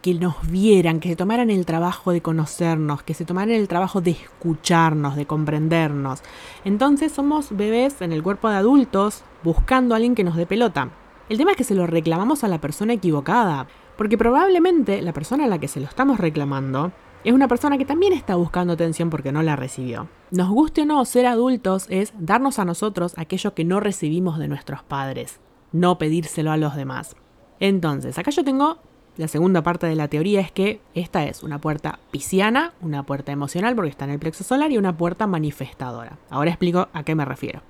que 0.01 0.13
nos 0.15 0.35
vieran, 0.49 0.99
que 0.99 1.09
se 1.09 1.15
tomaran 1.15 1.49
el 1.49 1.65
trabajo 1.65 2.11
de 2.11 2.21
conocernos, 2.21 3.03
que 3.03 3.13
se 3.13 3.25
tomaran 3.25 3.55
el 3.55 3.67
trabajo 3.67 4.01
de 4.01 4.11
escucharnos, 4.11 5.15
de 5.15 5.25
comprendernos. 5.25 6.21
Entonces 6.65 7.11
somos 7.11 7.55
bebés 7.55 8.01
en 8.01 8.11
el 8.11 8.23
cuerpo 8.23 8.49
de 8.49 8.55
adultos 8.55 9.23
buscando 9.43 9.93
a 9.93 9.97
alguien 9.97 10.15
que 10.15 10.23
nos 10.23 10.35
dé 10.35 10.45
pelota. 10.45 10.89
El 11.29 11.37
tema 11.37 11.51
es 11.51 11.57
que 11.57 11.63
se 11.63 11.75
lo 11.75 11.87
reclamamos 11.87 12.43
a 12.43 12.47
la 12.47 12.59
persona 12.59 12.93
equivocada, 12.93 13.67
porque 13.97 14.17
probablemente 14.17 15.01
la 15.01 15.13
persona 15.13 15.45
a 15.45 15.47
la 15.47 15.59
que 15.59 15.67
se 15.67 15.79
lo 15.79 15.87
estamos 15.87 16.19
reclamando 16.19 16.91
es 17.23 17.33
una 17.33 17.47
persona 17.47 17.77
que 17.77 17.85
también 17.85 18.13
está 18.13 18.35
buscando 18.35 18.73
atención 18.73 19.09
porque 19.09 19.31
no 19.31 19.43
la 19.43 19.55
recibió. 19.55 20.09
Nos 20.31 20.49
guste 20.49 20.81
o 20.81 20.85
no, 20.85 21.05
ser 21.05 21.27
adultos 21.27 21.85
es 21.89 22.13
darnos 22.17 22.57
a 22.57 22.65
nosotros 22.65 23.13
aquello 23.15 23.53
que 23.53 23.63
no 23.63 23.79
recibimos 23.79 24.39
de 24.39 24.47
nuestros 24.47 24.83
padres, 24.83 25.39
no 25.71 25.97
pedírselo 25.97 26.51
a 26.51 26.57
los 26.57 26.75
demás. 26.75 27.15
Entonces, 27.59 28.17
acá 28.17 28.31
yo 28.31 28.43
tengo 28.43 28.79
la 29.21 29.27
segunda 29.27 29.61
parte 29.61 29.85
de 29.85 29.95
la 29.95 30.07
teoría 30.07 30.41
es 30.41 30.51
que 30.51 30.81
esta 30.95 31.25
es 31.25 31.43
una 31.43 31.61
puerta 31.61 31.99
pisciana, 32.09 32.73
una 32.81 33.03
puerta 33.03 33.31
emocional 33.31 33.75
porque 33.75 33.91
está 33.91 34.05
en 34.05 34.11
el 34.11 34.17
plexo 34.17 34.43
solar 34.43 34.71
y 34.71 34.79
una 34.79 34.97
puerta 34.97 35.27
manifestadora. 35.27 36.17
Ahora 36.31 36.49
explico 36.49 36.89
a 36.91 37.03
qué 37.03 37.13
me 37.13 37.23
refiero. 37.23 37.61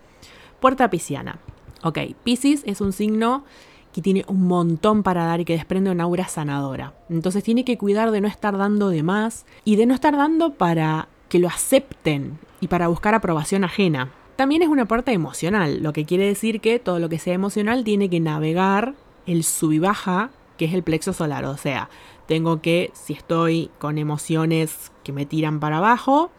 Puerta 0.62 0.90
pisciana. 0.90 1.40
Ok, 1.84 1.98
Pisces 2.24 2.64
es 2.66 2.80
un 2.80 2.94
signo 2.94 3.44
que 3.92 4.02
tiene 4.02 4.24
un 4.30 4.48
montón 4.48 5.04
para 5.04 5.26
dar 5.26 5.42
y 5.42 5.46
que 5.46 5.52
desprende 5.52 5.92
una 5.92 6.06
aura 6.06 6.26
sanadora. 6.30 6.94
Entonces 7.10 7.44
tiene 7.44 7.66
que 7.66 7.78
cuidar 7.78 8.12
de 8.12 8.22
no 8.22 8.30
estar 8.30 8.58
dando 8.58 8.88
de 8.88 9.04
más 9.04 9.46
y 9.66 9.76
de 9.76 9.86
no 9.86 9.94
estar 9.94 10.16
dando 10.16 10.54
para 10.54 11.10
que 11.28 11.40
lo 11.40 11.50
acepten 11.50 12.40
y 12.62 12.70
para 12.70 12.88
buscar 12.88 13.14
aprobación 13.14 13.66
ajena. 13.66 14.14
También 14.38 14.62
es 14.62 14.70
una 14.70 14.86
puerta 14.86 15.12
emocional, 15.12 15.84
lo 15.84 15.92
que 15.92 16.06
quiere 16.06 16.28
decir 16.28 16.62
que 16.62 16.80
todo 16.80 17.00
lo 17.00 17.10
que 17.10 17.20
sea 17.20 17.34
emocional 17.34 17.84
tiene 17.84 18.10
que 18.10 18.22
navegar 18.22 18.94
el 19.26 19.44
sub 19.44 19.74
y 19.74 19.80
baja, 19.80 20.32
que 20.62 20.66
es 20.66 20.76
el 20.76 20.84
plexo 20.84 21.12
solar. 21.12 21.46
O 21.46 21.58
sea, 21.58 21.90
tengo 22.28 22.62
que, 22.62 22.92
si 22.94 23.14
estoy 23.14 23.72
con 23.80 23.98
emociones 23.98 24.92
que 25.04 25.12
me 25.12 25.26
tiran 25.26 25.60
para 25.60 25.78
abajo, 25.78 26.30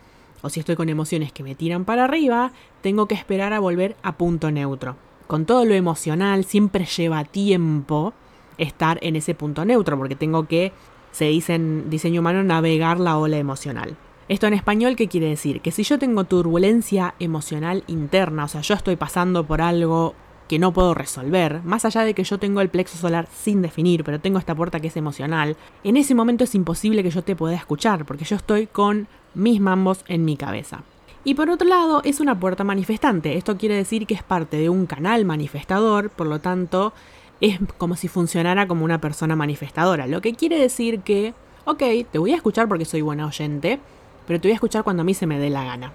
o 0.43 0.49
si 0.49 0.61
estoy 0.61 0.77
con 0.77 0.89
emociones 0.89 1.33
que 1.33 1.43
me 1.43 1.57
tiran 1.57 1.85
para 1.85 2.05
arriba, 2.05 2.53
tengo 2.83 3.09
que 3.09 3.17
esperar 3.17 3.53
a 3.53 3.59
volver 3.59 3.97
a 4.05 4.17
punto 4.17 4.53
neutro 4.53 4.97
con 5.33 5.47
todo 5.47 5.65
lo 5.65 5.73
emocional, 5.73 6.45
siempre 6.45 6.85
lleva 6.85 7.25
tiempo 7.25 8.13
estar 8.59 8.99
en 9.01 9.17
ese 9.17 9.35
punto 9.35 9.65
neutro, 9.65 9.97
porque 9.97 10.15
tengo 10.15 10.47
que, 10.47 10.75
se 11.11 11.25
dice 11.25 11.55
en 11.55 11.89
diseño 11.89 12.21
humano, 12.21 12.45
navegar 12.45 13.01
la 13.01 13.17
ola 13.17 13.39
emocional. 13.39 13.97
Esto 14.29 14.47
en 14.47 14.53
español, 14.53 14.95
¿qué 14.95 15.09
quiere 15.09 15.29
decir? 15.31 15.63
Que 15.63 15.71
si 15.71 15.85
yo 15.85 15.99
tengo 15.99 16.25
turbulencia 16.25 17.15
emocional 17.19 17.83
interna, 17.87 18.45
o 18.45 18.49
sea, 18.49 18.61
yo 18.61 18.75
estoy 18.75 18.97
pasando 18.97 19.47
por 19.47 19.63
algo 19.63 20.15
que 20.49 20.59
no 20.59 20.73
puedo 20.73 20.95
resolver, 20.95 21.63
más 21.65 21.85
allá 21.85 22.03
de 22.03 22.15
que 22.15 22.25
yo 22.25 22.39
tengo 22.39 22.61
el 22.61 22.69
plexo 22.69 22.99
solar 22.99 23.29
sin 23.33 23.63
definir, 23.63 24.05
pero 24.05 24.21
tengo 24.21 24.39
esta 24.39 24.55
puerta 24.55 24.81
que 24.81 24.89
es 24.89 24.97
emocional, 24.97 25.57
en 25.85 25.97
ese 25.97 26.15
momento 26.15 26.45
es 26.45 26.55
imposible 26.55 27.03
que 27.03 27.11
yo 27.11 27.23
te 27.23 27.37
pueda 27.37 27.55
escuchar, 27.55 28.05
porque 28.05 28.25
yo 28.25 28.37
estoy 28.37 28.67
con 28.67 29.09
mis 29.35 29.61
mambos 29.61 30.05
en 30.09 30.25
mi 30.25 30.37
cabeza. 30.37 30.83
Y 31.25 31.35
por 31.35 31.51
otro 31.51 31.69
lado, 31.69 32.03
es 32.05 32.19
una 32.19 32.39
puerta 32.39 32.65
manifestante. 32.65 33.37
Esto 33.37 33.57
quiere 33.57 33.77
decir 33.77 34.07
que 34.07 34.15
es 34.15 34.25
parte 34.25 34.57
de 34.57 34.69
un 34.69 34.87
canal 34.87 35.25
manifestador, 35.25 36.11
por 36.11 36.27
lo 36.27 36.41
tanto, 36.41 36.93
es 37.41 37.59
como 37.79 37.95
si 37.97 38.09
funcionara 38.09 38.67
como 38.67 38.85
una 38.85 39.01
persona 39.01 39.37
manifestadora. 39.37 40.09
Lo 40.09 40.21
que 40.21 40.35
quiere 40.35 40.59
decir 40.59 41.01
que, 41.01 41.33
ok, 41.65 41.83
te 42.11 42.19
voy 42.19 42.33
a 42.33 42.37
escuchar 42.37 42.67
porque 42.67 42.85
soy 42.85 43.03
buena 43.03 43.27
oyente, 43.27 43.79
pero 44.27 44.41
te 44.41 44.49
voy 44.49 44.53
a 44.53 44.57
escuchar 44.57 44.83
cuando 44.83 45.03
a 45.03 45.05
mí 45.05 45.15
se 45.15 45.27
me 45.27 45.39
dé 45.39 45.49
la 45.49 45.65
gana. 45.65 45.93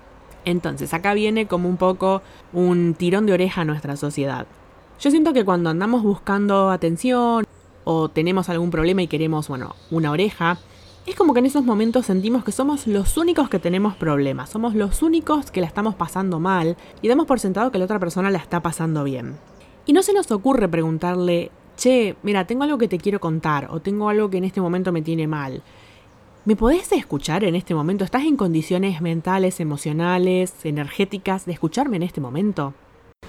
Entonces, 0.47 0.93
acá 0.93 1.13
viene 1.13 1.45
como 1.45 1.67
un 1.67 1.75
poco 1.75 2.21
un 2.53 2.93
tirón 2.93 3.25
de 3.25 3.33
oreja 3.33 3.61
a 3.61 3.65
nuestra 3.65 3.97
sociedad. 3.97 4.47
Yo 4.97 5.11
siento 5.11 5.33
que 5.33 5.43
cuando 5.43 5.69
andamos 5.69 6.03
buscando 6.03 6.71
atención 6.71 7.45
o 7.83 8.07
tenemos 8.07 8.47
algún 8.47 8.71
problema 8.71 9.01
y 9.01 9.07
queremos, 9.07 9.49
bueno, 9.49 9.75
una 9.91 10.09
oreja, 10.09 10.57
es 11.05 11.15
como 11.15 11.33
que 11.33 11.41
en 11.41 11.47
esos 11.47 11.65
momentos 11.65 12.05
sentimos 12.05 12.45
que 12.45 12.53
somos 12.53 12.87
los 12.87 13.17
únicos 13.17 13.49
que 13.49 13.59
tenemos 13.59 13.97
problemas, 13.97 14.49
somos 14.49 14.73
los 14.73 15.01
únicos 15.01 15.51
que 15.51 15.59
la 15.59 15.67
estamos 15.67 15.95
pasando 15.95 16.39
mal 16.39 16.77
y 17.01 17.09
damos 17.09 17.25
por 17.25 17.41
sentado 17.41 17.69
que 17.69 17.77
la 17.77 17.83
otra 17.83 17.99
persona 17.99 18.31
la 18.31 18.37
está 18.37 18.61
pasando 18.61 19.03
bien. 19.03 19.35
Y 19.85 19.91
no 19.91 20.01
se 20.01 20.13
nos 20.13 20.31
ocurre 20.31 20.69
preguntarle, 20.69 21.51
che, 21.75 22.15
mira, 22.23 22.47
tengo 22.47 22.63
algo 22.63 22.77
que 22.77 22.87
te 22.87 22.99
quiero 22.99 23.19
contar 23.19 23.67
o 23.69 23.81
tengo 23.81 24.07
algo 24.07 24.29
que 24.29 24.37
en 24.37 24.45
este 24.45 24.61
momento 24.61 24.93
me 24.93 25.01
tiene 25.01 25.27
mal. 25.27 25.61
¿Me 26.47 26.55
podés 26.55 26.89
escuchar 26.93 27.43
en 27.43 27.55
este 27.55 27.75
momento? 27.75 28.05
¿Estás 28.05 28.23
en 28.23 28.37
condiciones 28.37 29.01
mentales, 29.01 29.59
emocionales, 29.59 30.53
energéticas 30.63 31.45
de 31.45 31.51
escucharme 31.51 31.97
en 31.97 32.03
este 32.03 32.21
momento? 32.21 32.73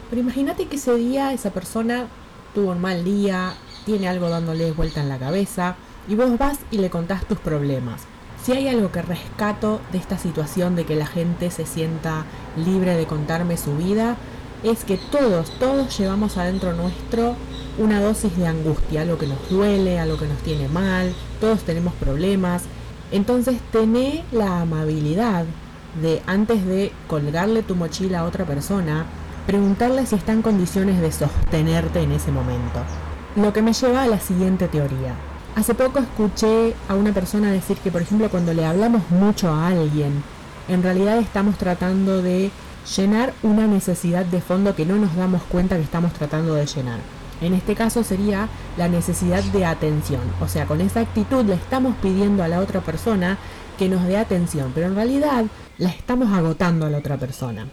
Pero 0.08 0.22
imagínate 0.22 0.66
que 0.66 0.76
ese 0.76 0.94
día 0.94 1.32
esa 1.32 1.50
persona 1.50 2.06
tuvo 2.54 2.70
un 2.70 2.80
mal 2.80 3.02
día, 3.02 3.54
tiene 3.84 4.06
algo 4.06 4.28
dándole 4.28 4.70
vuelta 4.70 5.00
en 5.00 5.08
la 5.08 5.18
cabeza, 5.18 5.74
y 6.08 6.14
vos 6.14 6.38
vas 6.38 6.60
y 6.70 6.78
le 6.78 6.90
contás 6.90 7.26
tus 7.26 7.38
problemas. 7.38 8.02
Si 8.40 8.52
hay 8.52 8.68
algo 8.68 8.92
que 8.92 9.02
rescato 9.02 9.80
de 9.90 9.98
esta 9.98 10.16
situación 10.16 10.76
de 10.76 10.84
que 10.84 10.94
la 10.94 11.06
gente 11.06 11.50
se 11.50 11.66
sienta 11.66 12.24
libre 12.56 12.94
de 12.94 13.06
contarme 13.06 13.56
su 13.56 13.76
vida, 13.76 14.16
es 14.62 14.84
que 14.84 14.96
todos, 14.96 15.50
todos 15.58 15.98
llevamos 15.98 16.36
adentro 16.36 16.72
nuestro 16.72 17.34
una 17.78 18.00
dosis 18.00 18.36
de 18.36 18.46
angustia, 18.46 19.02
algo 19.02 19.18
que 19.18 19.26
nos 19.26 19.50
duele, 19.50 19.98
algo 19.98 20.18
que 20.18 20.28
nos 20.28 20.38
tiene 20.38 20.68
mal, 20.68 21.12
todos 21.40 21.64
tenemos 21.64 21.94
problemas. 21.94 22.62
Entonces 23.10 23.58
tené 23.72 24.24
la 24.32 24.60
amabilidad 24.60 25.44
de 26.02 26.22
antes 26.26 26.64
de 26.66 26.92
colgarle 27.06 27.62
tu 27.62 27.74
mochila 27.74 28.20
a 28.20 28.24
otra 28.24 28.44
persona, 28.44 29.06
preguntarle 29.46 30.04
si 30.06 30.14
está 30.14 30.32
en 30.32 30.42
condiciones 30.42 31.00
de 31.00 31.10
sostenerte 31.10 32.02
en 32.02 32.12
ese 32.12 32.30
momento. 32.30 32.80
Lo 33.36 33.52
que 33.52 33.62
me 33.62 33.72
lleva 33.72 34.02
a 34.02 34.08
la 34.08 34.20
siguiente 34.20 34.68
teoría. 34.68 35.14
Hace 35.56 35.74
poco 35.74 35.98
escuché 35.98 36.74
a 36.88 36.94
una 36.94 37.12
persona 37.12 37.50
decir 37.50 37.78
que, 37.78 37.90
por 37.90 38.02
ejemplo, 38.02 38.28
cuando 38.28 38.52
le 38.52 38.64
hablamos 38.64 39.10
mucho 39.10 39.50
a 39.50 39.68
alguien, 39.68 40.22
en 40.68 40.82
realidad 40.82 41.18
estamos 41.18 41.56
tratando 41.56 42.22
de 42.22 42.50
llenar 42.96 43.32
una 43.42 43.66
necesidad 43.66 44.24
de 44.24 44.40
fondo 44.40 44.76
que 44.76 44.86
no 44.86 44.96
nos 44.96 45.16
damos 45.16 45.42
cuenta 45.44 45.76
que 45.76 45.82
estamos 45.82 46.12
tratando 46.12 46.54
de 46.54 46.66
llenar. 46.66 46.98
En 47.40 47.54
este 47.54 47.74
caso 47.74 48.02
sería 48.02 48.48
la 48.76 48.88
necesidad 48.88 49.42
de 49.44 49.64
atención. 49.64 50.22
O 50.40 50.48
sea, 50.48 50.66
con 50.66 50.80
esa 50.80 51.00
actitud 51.00 51.44
le 51.44 51.54
estamos 51.54 51.94
pidiendo 52.02 52.42
a 52.42 52.48
la 52.48 52.60
otra 52.60 52.80
persona 52.80 53.38
que 53.78 53.88
nos 53.88 54.04
dé 54.06 54.16
atención, 54.16 54.72
pero 54.74 54.88
en 54.88 54.96
realidad 54.96 55.44
la 55.78 55.90
estamos 55.90 56.32
agotando 56.32 56.86
a 56.86 56.90
la 56.90 56.98
otra 56.98 57.16
persona. 57.16 57.68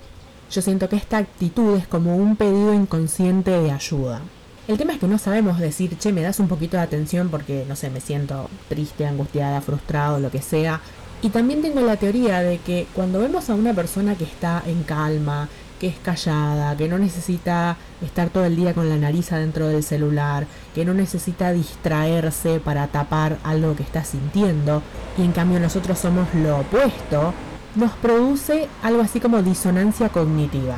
Yo 0.52 0.62
siento 0.62 0.88
que 0.88 0.96
esta 0.96 1.18
actitud 1.18 1.76
es 1.76 1.88
como 1.88 2.16
un 2.16 2.36
pedido 2.36 2.74
inconsciente 2.74 3.52
de 3.52 3.72
ayuda. 3.72 4.22
El 4.68 4.78
tema 4.78 4.94
es 4.94 5.00
que 5.00 5.08
no 5.08 5.18
sabemos 5.18 5.60
decir, 5.60 5.98
che, 5.98 6.12
me 6.12 6.22
das 6.22 6.40
un 6.40 6.48
poquito 6.48 6.78
de 6.78 6.84
atención 6.84 7.30
porque, 7.30 7.66
no 7.68 7.76
sé, 7.76 7.90
me 7.90 8.02
siento 8.02 8.50
triste, 8.70 9.06
angustiada, 9.06 9.62
frustrado, 9.62 10.20
lo 10.20 10.32
que 10.32 10.42
sea. 10.42 10.82
Y 11.22 11.30
también 11.30 11.62
tengo 11.62 11.82
la 11.82 11.98
teoría 11.98 12.42
de 12.42 12.60
que 12.60 12.88
cuando 12.94 13.20
vemos 13.20 13.50
a 13.50 13.56
una 13.56 13.74
persona 13.74 14.16
que 14.16 14.24
está 14.26 14.62
en 14.66 14.84
calma, 14.84 15.50
que 15.80 15.88
es 15.88 15.96
callada, 16.00 16.76
que 16.78 16.88
no 16.88 16.98
necesita 16.98 17.78
estar 18.02 18.30
todo 18.30 18.46
el 18.46 18.56
día 18.56 18.74
con 18.74 18.90
la 18.90 18.98
nariz 18.98 19.32
adentro 19.32 19.68
del 19.68 19.84
celular, 19.84 20.48
que 20.74 20.86
no 20.86 20.94
necesita 20.94 21.52
distraerse 21.52 22.60
para 22.60 22.88
tapar 22.88 23.38
algo 23.44 23.76
que 23.76 23.84
está 23.84 24.04
sintiendo, 24.04 24.82
y 25.18 25.24
en 25.24 25.32
cambio 25.32 25.60
nosotros 25.60 26.00
somos 26.00 26.28
lo 26.34 26.60
opuesto, 26.60 27.34
nos 27.76 27.92
produce 27.94 28.68
algo 28.84 29.02
así 29.02 29.20
como 29.20 29.42
disonancia 29.42 30.10
cognitiva. 30.10 30.76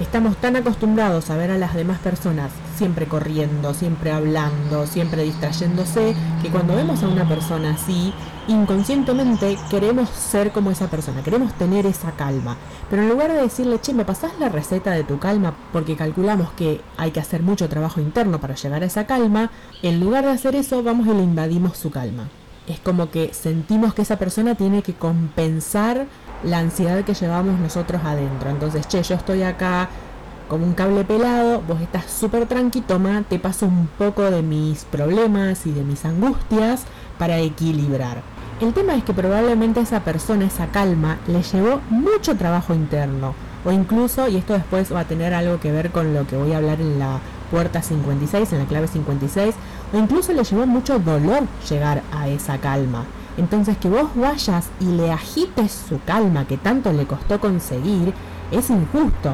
Estamos 0.00 0.36
tan 0.38 0.56
acostumbrados 0.56 1.28
a 1.28 1.36
ver 1.36 1.50
a 1.50 1.58
las 1.58 1.74
demás 1.74 1.98
personas 1.98 2.50
siempre 2.76 3.04
corriendo, 3.04 3.74
siempre 3.74 4.10
hablando, 4.10 4.86
siempre 4.86 5.22
distrayéndose, 5.22 6.14
que 6.42 6.48
cuando 6.48 6.74
vemos 6.74 7.02
a 7.02 7.08
una 7.08 7.28
persona 7.28 7.74
así, 7.74 8.14
inconscientemente 8.50 9.56
queremos 9.70 10.08
ser 10.10 10.52
como 10.52 10.70
esa 10.70 10.88
persona, 10.88 11.22
queremos 11.22 11.54
tener 11.54 11.86
esa 11.86 12.12
calma. 12.12 12.56
Pero 12.88 13.02
en 13.02 13.08
lugar 13.08 13.32
de 13.32 13.42
decirle, 13.42 13.80
che, 13.80 13.94
¿me 13.94 14.04
pasás 14.04 14.32
la 14.38 14.48
receta 14.48 14.90
de 14.90 15.04
tu 15.04 15.18
calma? 15.18 15.54
Porque 15.72 15.96
calculamos 15.96 16.50
que 16.52 16.80
hay 16.96 17.12
que 17.12 17.20
hacer 17.20 17.42
mucho 17.42 17.68
trabajo 17.68 18.00
interno 18.00 18.40
para 18.40 18.54
llegar 18.54 18.82
a 18.82 18.86
esa 18.86 19.06
calma, 19.06 19.50
en 19.82 20.00
lugar 20.00 20.24
de 20.24 20.32
hacer 20.32 20.56
eso, 20.56 20.82
vamos 20.82 21.06
y 21.06 21.10
le 21.10 21.22
invadimos 21.22 21.76
su 21.76 21.90
calma. 21.90 22.28
Es 22.66 22.80
como 22.80 23.10
que 23.10 23.32
sentimos 23.32 23.94
que 23.94 24.02
esa 24.02 24.18
persona 24.18 24.54
tiene 24.54 24.82
que 24.82 24.94
compensar 24.94 26.06
la 26.44 26.58
ansiedad 26.58 27.04
que 27.04 27.14
llevamos 27.14 27.58
nosotros 27.58 28.02
adentro. 28.04 28.50
Entonces, 28.50 28.86
che, 28.88 29.02
yo 29.02 29.14
estoy 29.14 29.42
acá 29.42 29.88
como 30.48 30.66
un 30.66 30.74
cable 30.74 31.04
pelado, 31.04 31.62
vos 31.62 31.80
estás 31.80 32.06
súper 32.10 32.46
tranqui, 32.46 32.80
toma, 32.80 33.22
te 33.28 33.38
paso 33.38 33.66
un 33.66 33.88
poco 33.96 34.32
de 34.32 34.42
mis 34.42 34.84
problemas 34.84 35.64
y 35.66 35.70
de 35.70 35.84
mis 35.84 36.04
angustias 36.04 36.82
para 37.18 37.38
equilibrar. 37.38 38.22
El 38.60 38.74
tema 38.74 38.94
es 38.94 39.04
que 39.04 39.14
probablemente 39.14 39.80
esa 39.80 40.00
persona, 40.00 40.44
esa 40.44 40.66
calma, 40.66 41.16
le 41.26 41.42
llevó 41.42 41.80
mucho 41.88 42.36
trabajo 42.36 42.74
interno. 42.74 43.32
O 43.64 43.72
incluso, 43.72 44.28
y 44.28 44.36
esto 44.36 44.52
después 44.52 44.92
va 44.92 45.00
a 45.00 45.04
tener 45.06 45.32
algo 45.32 45.58
que 45.58 45.72
ver 45.72 45.90
con 45.90 46.12
lo 46.12 46.26
que 46.26 46.36
voy 46.36 46.52
a 46.52 46.58
hablar 46.58 46.78
en 46.78 46.98
la 46.98 47.20
puerta 47.50 47.80
56, 47.80 48.52
en 48.52 48.58
la 48.58 48.66
clave 48.66 48.86
56, 48.86 49.54
o 49.94 49.96
incluso 49.96 50.34
le 50.34 50.44
llevó 50.44 50.66
mucho 50.66 50.98
dolor 50.98 51.44
llegar 51.70 52.02
a 52.12 52.28
esa 52.28 52.58
calma. 52.58 53.06
Entonces 53.38 53.78
que 53.78 53.88
vos 53.88 54.10
vayas 54.14 54.68
y 54.78 54.84
le 54.84 55.10
agites 55.10 55.72
su 55.88 55.98
calma 56.04 56.46
que 56.46 56.58
tanto 56.58 56.92
le 56.92 57.06
costó 57.06 57.40
conseguir 57.40 58.12
es 58.50 58.68
injusto. 58.68 59.32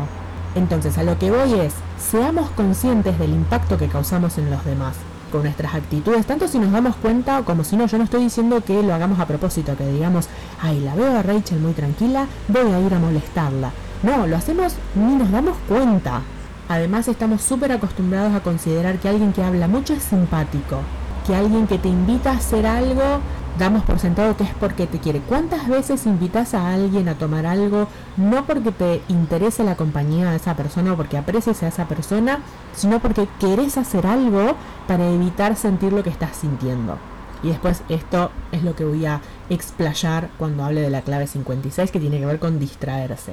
Entonces 0.54 0.99
a 0.99 1.02
lo 1.02 1.18
que 1.18 1.33
voy 1.33 1.52
es, 1.59 1.75
seamos 1.99 2.49
conscientes 2.50 3.18
del 3.18 3.30
impacto 3.30 3.76
que 3.76 3.88
causamos 3.88 4.38
en 4.38 4.50
los 4.52 4.64
demás 4.64 4.95
nuestras 5.42 5.74
actitudes, 5.74 6.26
tanto 6.26 6.48
si 6.48 6.58
nos 6.58 6.72
damos 6.72 6.96
cuenta 6.96 7.42
como 7.42 7.64
si 7.64 7.76
no, 7.76 7.86
yo 7.86 7.98
no 7.98 8.04
estoy 8.04 8.24
diciendo 8.24 8.62
que 8.64 8.82
lo 8.82 8.94
hagamos 8.94 9.18
a 9.18 9.26
propósito, 9.26 9.76
que 9.76 9.86
digamos, 9.86 10.28
ay, 10.60 10.80
la 10.80 10.94
veo 10.94 11.16
a 11.16 11.22
Rachel 11.22 11.60
muy 11.60 11.72
tranquila, 11.72 12.26
voy 12.48 12.72
a 12.72 12.80
ir 12.80 12.94
a 12.94 12.98
molestarla. 12.98 13.70
No, 14.02 14.26
lo 14.26 14.36
hacemos 14.36 14.74
ni 14.94 15.16
nos 15.16 15.30
damos 15.30 15.56
cuenta. 15.68 16.22
Además 16.68 17.08
estamos 17.08 17.42
súper 17.42 17.72
acostumbrados 17.72 18.34
a 18.34 18.40
considerar 18.40 18.98
que 18.98 19.08
alguien 19.08 19.32
que 19.32 19.42
habla 19.42 19.68
mucho 19.68 19.94
es 19.94 20.02
simpático, 20.02 20.80
que 21.26 21.35
alguien 21.35 21.66
que 21.66 21.78
te 21.78 21.88
invita 21.88 22.30
a 22.30 22.37
hacer 22.37 22.66
algo 22.66 23.21
damos 23.59 23.83
por 23.85 23.99
sentado 23.99 24.37
que 24.37 24.45
es 24.45 24.54
porque 24.61 24.87
te 24.87 24.99
quiere. 24.99 25.21
¿Cuántas 25.21 25.66
veces 25.68 26.06
invitas 26.06 26.54
a 26.54 26.73
alguien 26.73 27.09
a 27.09 27.14
tomar 27.14 27.47
algo 27.47 27.88
no 28.16 28.45
porque 28.47 28.71
te 28.71 29.02
interese 29.09 29.64
la 29.64 29.76
compañía 29.76 30.30
de 30.30 30.37
esa 30.37 30.54
persona 30.54 30.92
o 30.92 30.97
porque 30.97 31.16
aprecies 31.16 31.62
a 31.62 31.68
esa 31.68 31.88
persona, 31.88 32.40
sino 32.75 33.00
porque 33.00 33.26
querés 33.40 33.76
hacer 33.78 34.06
algo 34.06 34.54
para 34.87 35.09
evitar 35.11 35.56
sentir 35.56 35.92
lo 35.92 36.02
que 36.02 36.11
estás 36.11 36.37
sintiendo? 36.37 36.99
Y 37.42 37.49
después 37.49 37.83
esto 37.88 38.30
es 38.52 38.62
lo 38.62 38.76
que 38.76 38.85
voy 38.85 39.06
a 39.06 39.21
explayar 39.50 40.28
cuando 40.38 40.64
hable 40.64 40.80
de 40.80 40.90
la 40.90 41.02
clave 41.02 41.26
56 41.26 41.90
que 41.90 42.00
tiene 42.00 42.18
que 42.18 42.26
ver 42.26 42.38
con 42.38 42.59
distraerse. 42.59 43.33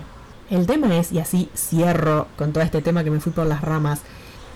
El 0.49 0.67
tema 0.67 0.95
es, 0.97 1.11
y 1.11 1.19
así 1.19 1.49
cierro 1.55 2.27
con 2.37 2.53
todo 2.53 2.63
este 2.63 2.81
tema 2.81 3.03
que 3.03 3.11
me 3.11 3.19
fui 3.19 3.31
por 3.31 3.45
las 3.45 3.61
ramas, 3.61 4.01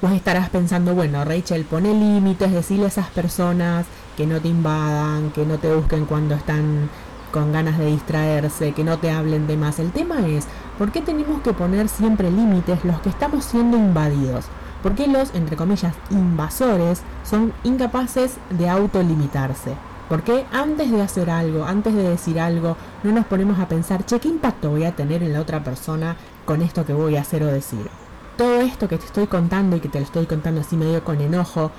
vos 0.01 0.11
estarás 0.11 0.49
pensando, 0.49 0.93
bueno, 0.93 1.23
Rachel, 1.25 1.65
pone 1.65 1.93
límites, 1.93 2.51
decirle 2.51 2.85
a 2.85 2.89
esas 2.89 3.09
personas 3.09 3.85
que 4.15 4.27
no 4.27 4.39
te 4.39 4.47
invadan, 4.47 5.31
que 5.31 5.45
no 5.45 5.57
te 5.57 5.73
busquen 5.73 6.05
cuando 6.05 6.35
están 6.35 6.89
con 7.31 7.51
ganas 7.51 7.77
de 7.77 7.87
distraerse, 7.87 8.73
que 8.73 8.83
no 8.83 8.99
te 8.99 9.11
hablen 9.11 9.47
de 9.47 9.57
más. 9.57 9.79
El 9.79 9.91
tema 9.91 10.27
es, 10.27 10.45
¿por 10.77 10.91
qué 10.91 11.01
tenemos 11.01 11.41
que 11.41 11.53
poner 11.53 11.89
siempre 11.89 12.31
límites 12.31 12.85
los 12.85 12.99
que 13.01 13.09
estamos 13.09 13.45
siendo 13.45 13.77
invadidos? 13.77 14.45
¿Por 14.83 14.93
qué 14.93 15.07
los, 15.07 15.33
entre 15.33 15.55
comillas, 15.55 15.95
invasores 16.11 17.01
son 17.23 17.51
incapaces 17.63 18.35
de 18.51 18.69
autolimitarse? 18.69 19.73
¿Por 20.07 20.21
qué 20.21 20.45
antes 20.53 20.89
de 20.91 21.01
hacer 21.01 21.29
algo, 21.29 21.65
antes 21.65 21.93
de 21.93 22.03
decir 22.03 22.39
algo, 22.39 22.77
no 23.03 23.11
nos 23.11 23.25
ponemos 23.25 23.59
a 23.59 23.67
pensar, 23.67 24.05
che, 24.05 24.19
¿qué 24.19 24.29
impacto 24.29 24.69
voy 24.69 24.85
a 24.85 24.95
tener 24.95 25.21
en 25.23 25.33
la 25.33 25.41
otra 25.41 25.63
persona 25.63 26.15
con 26.45 26.61
esto 26.61 26.85
que 26.85 26.93
voy 26.93 27.17
a 27.17 27.21
hacer 27.21 27.43
o 27.43 27.47
decir? 27.47 27.89
Todo 28.37 28.61
esto 28.61 28.87
que 28.87 28.99
te 28.99 29.05
estoy 29.05 29.25
contando 29.25 29.75
y 29.75 29.79
que 29.79 29.89
te 29.89 29.99
lo 29.99 30.05
estoy 30.05 30.27
contando 30.27 30.61
así 30.61 30.77
medio 30.77 31.03
con 31.03 31.19
enojo, 31.19 31.71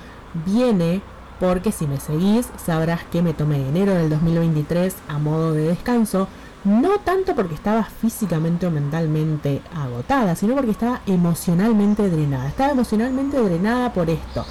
viene 0.45 1.01
porque 1.39 1.71
si 1.71 1.87
me 1.87 1.99
seguís 1.99 2.49
sabrás 2.63 3.05
que 3.05 3.21
me 3.21 3.33
tomé 3.33 3.67
enero 3.67 3.93
del 3.93 4.09
2023 4.09 4.93
a 5.07 5.17
modo 5.19 5.53
de 5.53 5.69
descanso, 5.69 6.27
no 6.65 6.99
tanto 6.99 7.33
porque 7.33 7.55
estaba 7.55 7.85
físicamente 7.85 8.67
o 8.67 8.71
mentalmente 8.71 9.61
agotada, 9.73 10.35
sino 10.35 10.55
porque 10.55 10.71
estaba 10.71 11.01
emocionalmente 11.05 12.09
drenada. 12.09 12.49
Estaba 12.49 12.71
emocionalmente 12.71 13.41
drenada 13.41 13.93
por 13.93 14.09
esto, 14.09 14.45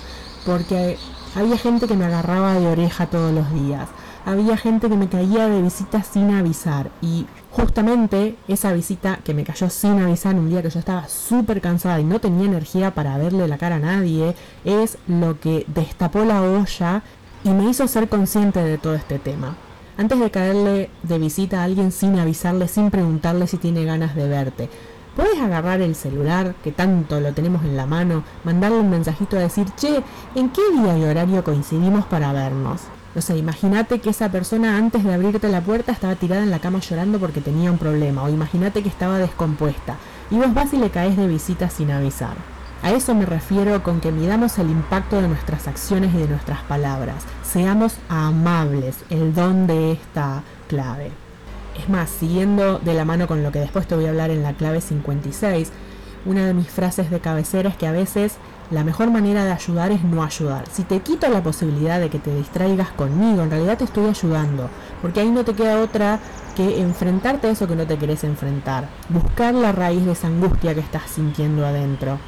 porque 0.46 0.96
había 1.36 1.58
gente 1.58 1.86
que 1.86 1.96
me 1.96 2.06
agarraba 2.06 2.54
de 2.54 2.68
oreja 2.68 3.06
todos 3.06 3.34
los 3.34 3.52
días, 3.52 3.88
había 4.24 4.56
gente 4.56 4.88
que 4.88 4.96
me 4.96 5.08
caía 5.08 5.48
de 5.48 5.62
visita 5.62 6.02
sin 6.02 6.30
avisar 6.30 6.90
y 7.00 7.26
justamente 7.50 8.36
esa 8.46 8.72
visita 8.72 9.18
que 9.24 9.34
me 9.34 9.44
cayó 9.44 9.70
sin 9.70 10.00
avisar 10.00 10.34
un 10.34 10.50
día 10.50 10.62
que 10.62 10.70
yo 10.70 10.78
estaba 10.78 11.08
súper 11.08 11.60
cansada 11.60 12.00
y 12.00 12.04
no 12.04 12.20
tenía 12.20 12.46
energía 12.46 12.94
para 12.94 13.16
verle 13.18 13.48
la 13.48 13.58
cara 13.58 13.76
a 13.76 13.80
nadie 13.80 14.34
es 14.64 14.98
lo 15.06 15.40
que 15.40 15.64
destapó 15.68 16.24
la 16.24 16.42
olla 16.42 17.02
y 17.44 17.50
me 17.50 17.70
hizo 17.70 17.86
ser 17.88 18.08
consciente 18.08 18.60
de 18.60 18.78
todo 18.78 18.94
este 18.94 19.18
tema. 19.18 19.56
Antes 19.96 20.20
de 20.20 20.30
caerle 20.30 20.90
de 21.02 21.18
visita 21.18 21.60
a 21.60 21.64
alguien 21.64 21.90
sin 21.90 22.18
avisarle, 22.18 22.68
sin 22.68 22.90
preguntarle 22.90 23.46
si 23.46 23.56
tiene 23.56 23.84
ganas 23.84 24.14
de 24.14 24.28
verte, 24.28 24.70
puedes 25.16 25.40
agarrar 25.40 25.80
el 25.80 25.96
celular, 25.96 26.54
que 26.62 26.70
tanto 26.70 27.18
lo 27.20 27.32
tenemos 27.32 27.64
en 27.64 27.76
la 27.76 27.86
mano, 27.86 28.22
mandarle 28.44 28.78
un 28.78 28.90
mensajito 28.90 29.36
a 29.36 29.40
decir, 29.40 29.66
che, 29.76 30.02
¿en 30.36 30.50
qué 30.50 30.62
día 30.72 30.96
y 30.96 31.02
horario 31.02 31.42
coincidimos 31.42 32.04
para 32.04 32.32
vernos? 32.32 32.82
O 33.16 33.20
sea, 33.20 33.36
imagínate 33.36 34.00
que 34.00 34.10
esa 34.10 34.30
persona 34.30 34.76
antes 34.76 35.02
de 35.02 35.12
abrirte 35.12 35.48
la 35.48 35.60
puerta 35.60 35.92
estaba 35.92 36.14
tirada 36.14 36.42
en 36.42 36.50
la 36.50 36.60
cama 36.60 36.80
llorando 36.80 37.18
porque 37.18 37.40
tenía 37.40 37.72
un 37.72 37.78
problema. 37.78 38.22
O 38.22 38.28
imagínate 38.28 38.82
que 38.82 38.88
estaba 38.88 39.18
descompuesta. 39.18 39.96
Y 40.30 40.36
vos 40.36 40.52
vas 40.52 40.72
y 40.72 40.76
le 40.76 40.90
caes 40.90 41.16
de 41.16 41.26
visita 41.26 41.70
sin 41.70 41.90
avisar. 41.90 42.36
A 42.82 42.92
eso 42.92 43.14
me 43.14 43.26
refiero 43.26 43.82
con 43.82 44.00
que 44.00 44.12
midamos 44.12 44.58
el 44.58 44.70
impacto 44.70 45.20
de 45.20 45.26
nuestras 45.26 45.66
acciones 45.66 46.14
y 46.14 46.18
de 46.18 46.28
nuestras 46.28 46.62
palabras. 46.62 47.24
Seamos 47.42 47.96
amables, 48.08 48.98
el 49.10 49.34
don 49.34 49.66
de 49.66 49.92
esta 49.92 50.42
clave. 50.68 51.10
Es 51.76 51.88
más, 51.88 52.08
siguiendo 52.08 52.78
de 52.78 52.94
la 52.94 53.04
mano 53.04 53.26
con 53.26 53.42
lo 53.42 53.50
que 53.50 53.58
después 53.58 53.88
te 53.88 53.96
voy 53.96 54.06
a 54.06 54.10
hablar 54.10 54.30
en 54.30 54.42
la 54.44 54.52
clave 54.52 54.80
56, 54.80 55.72
una 56.24 56.46
de 56.46 56.54
mis 56.54 56.68
frases 56.68 57.10
de 57.10 57.20
cabecera 57.20 57.68
es 57.68 57.76
que 57.76 57.86
a 57.86 57.92
veces 57.92 58.36
la 58.70 58.84
mejor 58.84 59.10
manera 59.10 59.44
de 59.44 59.52
ayudar 59.52 59.92
es 59.92 60.04
no 60.04 60.22
ayudar. 60.22 60.64
Si 60.70 60.82
te 60.82 61.00
quito 61.00 61.28
la 61.28 61.42
posibilidad 61.42 62.00
de 62.00 62.10
que 62.10 62.18
te 62.18 62.34
distraigas 62.34 62.90
conmigo, 62.90 63.42
en 63.42 63.50
realidad 63.50 63.78
te 63.78 63.84
estoy 63.84 64.06
ayudando, 64.06 64.68
porque 65.00 65.20
ahí 65.20 65.30
no 65.30 65.44
te 65.44 65.54
queda 65.54 65.80
otra 65.80 66.20
que 66.54 66.80
enfrentarte 66.80 67.46
a 67.46 67.50
eso 67.50 67.66
que 67.66 67.76
no 67.76 67.86
te 67.86 67.96
querés 67.96 68.24
enfrentar, 68.24 68.88
buscar 69.08 69.54
la 69.54 69.72
raíz 69.72 70.04
de 70.04 70.12
esa 70.12 70.26
angustia 70.26 70.74
que 70.74 70.80
estás 70.80 71.04
sintiendo 71.10 71.64
adentro. 71.64 72.18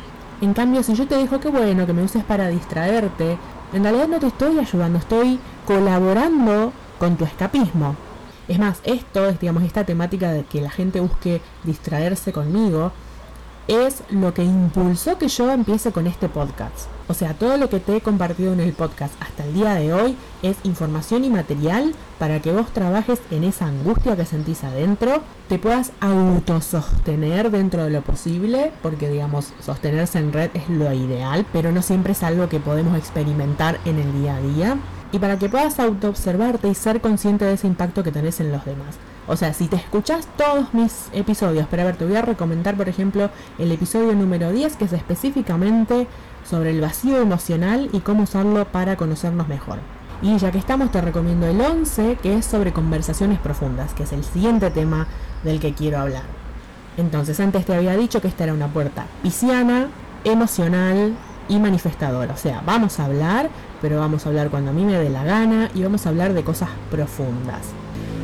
En 0.40 0.54
cambio, 0.54 0.82
si 0.82 0.94
yo 0.94 1.06
te 1.06 1.18
digo 1.18 1.38
que 1.40 1.48
bueno, 1.48 1.86
que 1.86 1.92
me 1.92 2.02
uses 2.02 2.24
para 2.24 2.48
distraerte, 2.48 3.36
en 3.72 3.82
realidad 3.82 4.08
no 4.08 4.18
te 4.18 4.28
estoy 4.28 4.58
ayudando, 4.58 4.98
estoy 4.98 5.38
colaborando 5.66 6.72
con 6.98 7.16
tu 7.16 7.24
escapismo. 7.24 7.96
Es 8.48 8.58
más, 8.58 8.80
esto 8.84 9.28
es, 9.28 9.38
digamos, 9.38 9.62
esta 9.62 9.84
temática 9.84 10.32
de 10.32 10.44
que 10.44 10.60
la 10.60 10.70
gente 10.70 11.00
busque 11.00 11.40
distraerse 11.62 12.32
conmigo, 12.32 12.92
es 13.68 14.02
lo 14.10 14.34
que 14.34 14.42
impulsó 14.42 15.18
que 15.18 15.28
yo 15.28 15.50
empiece 15.50 15.92
con 15.92 16.06
este 16.06 16.28
podcast. 16.28 16.88
O 17.08 17.14
sea, 17.14 17.34
todo 17.34 17.56
lo 17.56 17.68
que 17.68 17.80
te 17.80 17.96
he 17.96 18.00
compartido 18.00 18.52
en 18.52 18.60
el 18.60 18.72
podcast 18.72 19.14
hasta 19.20 19.44
el 19.44 19.54
día 19.54 19.74
de 19.74 19.92
hoy 19.92 20.16
es 20.42 20.56
información 20.64 21.24
y 21.24 21.30
material 21.30 21.92
para 22.18 22.40
que 22.40 22.52
vos 22.52 22.70
trabajes 22.72 23.20
en 23.30 23.44
esa 23.44 23.66
angustia 23.66 24.16
que 24.16 24.24
sentís 24.24 24.62
adentro, 24.62 25.22
te 25.48 25.58
puedas 25.58 25.92
autosostener 26.00 27.50
dentro 27.50 27.84
de 27.84 27.90
lo 27.90 28.02
posible, 28.02 28.72
porque 28.82 29.08
digamos, 29.08 29.52
sostenerse 29.60 30.18
en 30.18 30.32
red 30.32 30.50
es 30.54 30.68
lo 30.68 30.92
ideal, 30.92 31.46
pero 31.52 31.72
no 31.72 31.82
siempre 31.82 32.12
es 32.12 32.22
algo 32.22 32.48
que 32.48 32.60
podemos 32.60 32.96
experimentar 32.96 33.80
en 33.84 33.98
el 33.98 34.12
día 34.20 34.36
a 34.36 34.40
día. 34.40 34.76
Y 35.12 35.18
para 35.18 35.38
que 35.38 35.48
puedas 35.48 35.80
autoobservarte 35.80 36.68
y 36.68 36.74
ser 36.74 37.00
consciente 37.00 37.44
de 37.44 37.54
ese 37.54 37.66
impacto 37.66 38.04
que 38.04 38.12
tenés 38.12 38.38
en 38.38 38.52
los 38.52 38.64
demás. 38.64 38.96
O 39.30 39.36
sea, 39.36 39.54
si 39.54 39.68
te 39.68 39.76
escuchas 39.76 40.26
todos 40.36 40.74
mis 40.74 41.08
episodios, 41.12 41.68
pero 41.70 41.82
a 41.82 41.84
ver, 41.84 41.96
te 41.96 42.04
voy 42.04 42.16
a 42.16 42.22
recomendar, 42.22 42.76
por 42.76 42.88
ejemplo, 42.88 43.30
el 43.60 43.70
episodio 43.70 44.12
número 44.12 44.50
10, 44.50 44.74
que 44.74 44.86
es 44.86 44.92
específicamente 44.92 46.08
sobre 46.44 46.70
el 46.70 46.80
vacío 46.80 47.18
emocional 47.18 47.88
y 47.92 48.00
cómo 48.00 48.24
usarlo 48.24 48.64
para 48.64 48.96
conocernos 48.96 49.46
mejor. 49.46 49.78
Y 50.20 50.36
ya 50.36 50.50
que 50.50 50.58
estamos, 50.58 50.90
te 50.90 51.00
recomiendo 51.00 51.46
el 51.46 51.60
11, 51.60 52.18
que 52.20 52.38
es 52.38 52.44
sobre 52.44 52.72
conversaciones 52.72 53.38
profundas, 53.38 53.94
que 53.94 54.02
es 54.02 54.12
el 54.12 54.24
siguiente 54.24 54.68
tema 54.72 55.06
del 55.44 55.60
que 55.60 55.74
quiero 55.74 56.00
hablar. 56.00 56.24
Entonces, 56.96 57.38
antes 57.38 57.64
te 57.64 57.72
había 57.72 57.96
dicho 57.96 58.20
que 58.20 58.26
esta 58.26 58.42
era 58.42 58.52
una 58.52 58.66
puerta 58.66 59.06
pisciana, 59.22 59.90
emocional 60.24 61.14
y 61.48 61.60
manifestadora. 61.60 62.34
O 62.34 62.36
sea, 62.36 62.64
vamos 62.66 62.98
a 62.98 63.04
hablar, 63.04 63.48
pero 63.80 64.00
vamos 64.00 64.26
a 64.26 64.30
hablar 64.30 64.50
cuando 64.50 64.72
a 64.72 64.74
mí 64.74 64.84
me 64.84 64.98
dé 64.98 65.08
la 65.08 65.22
gana 65.22 65.70
y 65.72 65.84
vamos 65.84 66.04
a 66.04 66.08
hablar 66.08 66.34
de 66.34 66.42
cosas 66.42 66.70
profundas. 66.90 67.60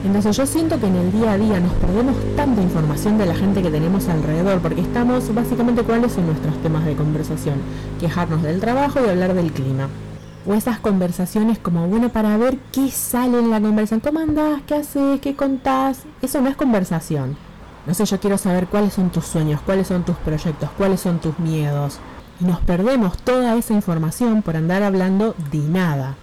Entonces 0.07 0.37
yo 0.37 0.47
siento 0.47 0.79
que 0.79 0.87
en 0.87 0.95
el 0.95 1.11
día 1.11 1.33
a 1.33 1.37
día 1.37 1.59
nos 1.59 1.73
perdemos 1.75 2.15
tanta 2.37 2.63
información 2.63 3.19
de 3.19 3.27
la 3.27 3.35
gente 3.35 3.61
que 3.61 3.73
tenemos 3.73 4.09
alrededor, 4.09 4.61
porque 4.61 4.81
estamos 4.81 5.35
básicamente 5.35 5.83
cuáles 5.83 6.13
son 6.13 6.27
nuestros 6.27 6.57
temas 6.63 6.85
de 6.87 6.95
conversación, 6.95 7.57
quejarnos 7.99 8.41
del 8.45 8.61
trabajo 8.61 9.01
y 9.05 9.09
hablar 9.09 9.35
del 9.35 9.51
clima. 9.51 9.89
O 10.47 10.55
esas 10.55 10.79
conversaciones 10.79 11.59
como, 11.59 11.89
bueno, 11.89 12.11
para 12.11 12.37
ver 12.37 12.57
qué 12.71 12.89
sale 12.89 13.41
en 13.41 13.51
la 13.51 13.61
conversación, 13.61 13.99
¿cómo 13.99 14.21
andás? 14.21 14.63
¿Qué 14.65 14.77
haces? 14.77 15.21
¿Qué 15.21 15.35
contás? 15.35 16.05
Eso 16.23 16.41
no 16.41 16.49
es 16.49 16.57
conversación. 16.57 17.37
No 17.85 17.93
sé, 17.93 18.05
yo 18.05 18.21
quiero 18.21 18.39
saber 18.39 18.69
cuáles 18.69 18.93
son 18.93 19.11
tus 19.11 19.27
sueños, 19.27 19.61
cuáles 19.63 19.89
son 19.89 20.05
tus 20.05 20.17
proyectos, 20.19 20.71
cuáles 20.79 21.01
son 21.01 21.19
tus 21.19 21.37
miedos. 21.41 21.99
Y 22.41 22.45
nos 22.45 22.61
perdemos 22.61 23.19
toda 23.19 23.57
esa 23.57 23.75
información 23.75 24.43
por 24.43 24.57
andar 24.57 24.85
hablando 24.85 25.35
de 25.51 25.59
nada. 25.59 26.15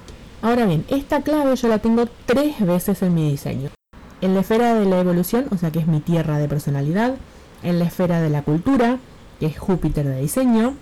Ahora 0.43 0.65
bien, 0.65 0.84
esta 0.89 1.21
clave 1.21 1.56
yo 1.56 1.69
la 1.69 1.79
tengo 1.79 2.06
tres 2.25 2.60
veces 2.60 3.01
en 3.01 3.13
mi 3.13 3.32
diseño. 3.32 3.69
En 4.19 4.34
la 4.34 4.41
esfera 4.41 4.73
de 4.73 4.84
la 4.86 4.99
evolución, 4.99 5.45
o 5.51 5.58
sea 5.58 5.71
que 5.71 5.79
es 5.79 5.88
mi 5.88 6.01
tierra 6.01 6.38
de 6.38 6.49
personalidad, 6.49 7.15
en 7.63 7.79
la 7.79 7.86
esfera 7.86 8.19
de 8.19 8.29
la 8.29 8.41
cultura, 8.41 8.97
que 9.39 9.45
es 9.45 9.58
Júpiter 9.58 10.06
de 10.06 10.19
diseño, 10.19 10.73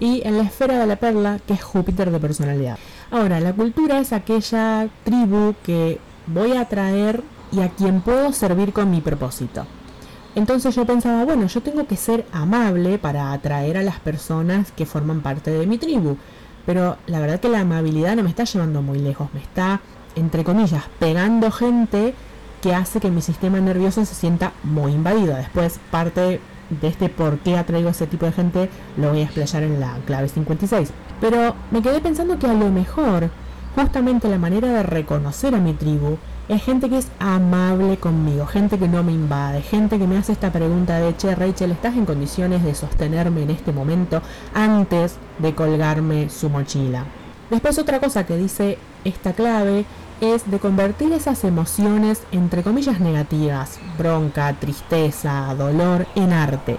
y 0.00 0.26
en 0.26 0.38
la 0.38 0.44
esfera 0.44 0.78
de 0.78 0.86
la 0.86 0.96
perla, 0.96 1.40
que 1.46 1.52
es 1.52 1.62
Júpiter 1.62 2.10
de 2.10 2.20
personalidad. 2.20 2.78
Ahora, 3.10 3.38
la 3.40 3.52
cultura 3.52 3.98
es 3.98 4.14
aquella 4.14 4.88
tribu 5.04 5.56
que 5.62 5.98
voy 6.26 6.52
a 6.52 6.64
traer 6.64 7.22
y 7.52 7.60
a 7.60 7.68
quien 7.68 8.00
puedo 8.00 8.32
servir 8.32 8.72
con 8.72 8.90
mi 8.90 9.02
propósito. 9.02 9.66
Entonces 10.34 10.74
yo 10.74 10.86
pensaba, 10.86 11.26
bueno, 11.26 11.48
yo 11.48 11.60
tengo 11.60 11.86
que 11.86 11.98
ser 11.98 12.24
amable 12.32 12.96
para 12.96 13.34
atraer 13.34 13.76
a 13.76 13.82
las 13.82 14.00
personas 14.00 14.72
que 14.72 14.86
forman 14.86 15.20
parte 15.20 15.50
de 15.50 15.66
mi 15.66 15.76
tribu. 15.76 16.16
Pero 16.66 16.96
la 17.06 17.20
verdad 17.20 17.40
que 17.40 17.48
la 17.48 17.60
amabilidad 17.60 18.16
no 18.16 18.22
me 18.22 18.28
está 18.30 18.44
llevando 18.44 18.82
muy 18.82 18.98
lejos, 18.98 19.28
me 19.34 19.40
está, 19.40 19.80
entre 20.14 20.44
comillas, 20.44 20.84
pegando 20.98 21.50
gente 21.50 22.14
que 22.62 22.74
hace 22.74 23.00
que 23.00 23.10
mi 23.10 23.20
sistema 23.20 23.60
nervioso 23.60 24.04
se 24.04 24.14
sienta 24.14 24.52
muy 24.62 24.92
invadido. 24.92 25.34
Después, 25.34 25.80
parte 25.90 26.40
de 26.80 26.88
este 26.88 27.08
por 27.08 27.38
qué 27.38 27.58
atraigo 27.58 27.88
a 27.88 27.90
ese 27.90 28.06
tipo 28.06 28.24
de 28.24 28.32
gente 28.32 28.70
lo 28.96 29.10
voy 29.10 29.20
a 29.20 29.24
explayar 29.24 29.64
en 29.64 29.80
la 29.80 29.98
clave 30.06 30.28
56. 30.28 30.90
Pero 31.20 31.54
me 31.70 31.82
quedé 31.82 32.00
pensando 32.00 32.38
que 32.38 32.46
a 32.46 32.54
lo 32.54 32.70
mejor, 32.70 33.30
justamente 33.74 34.28
la 34.28 34.38
manera 34.38 34.68
de 34.68 34.82
reconocer 34.82 35.54
a 35.54 35.58
mi 35.58 35.74
tribu 35.74 36.18
es 36.52 36.62
gente 36.62 36.88
que 36.88 36.98
es 36.98 37.08
amable 37.18 37.96
conmigo, 37.96 38.46
gente 38.46 38.78
que 38.78 38.88
no 38.88 39.02
me 39.02 39.12
invade, 39.12 39.62
gente 39.62 39.98
que 39.98 40.06
me 40.06 40.18
hace 40.18 40.32
esta 40.32 40.52
pregunta 40.52 40.98
de, 40.98 41.16
che, 41.16 41.34
Rachel, 41.34 41.72
¿estás 41.72 41.96
en 41.96 42.04
condiciones 42.04 42.62
de 42.62 42.74
sostenerme 42.74 43.42
en 43.42 43.50
este 43.50 43.72
momento 43.72 44.20
antes 44.54 45.16
de 45.38 45.54
colgarme 45.54 46.28
su 46.28 46.50
mochila? 46.50 47.06
Después 47.50 47.78
otra 47.78 48.00
cosa 48.00 48.26
que 48.26 48.36
dice 48.36 48.78
esta 49.04 49.32
clave 49.32 49.86
es 50.20 50.50
de 50.50 50.58
convertir 50.58 51.12
esas 51.12 51.42
emociones, 51.44 52.22
entre 52.32 52.62
comillas, 52.62 53.00
negativas, 53.00 53.80
bronca, 53.98 54.52
tristeza, 54.54 55.54
dolor, 55.54 56.06
en 56.14 56.32
arte. 56.32 56.76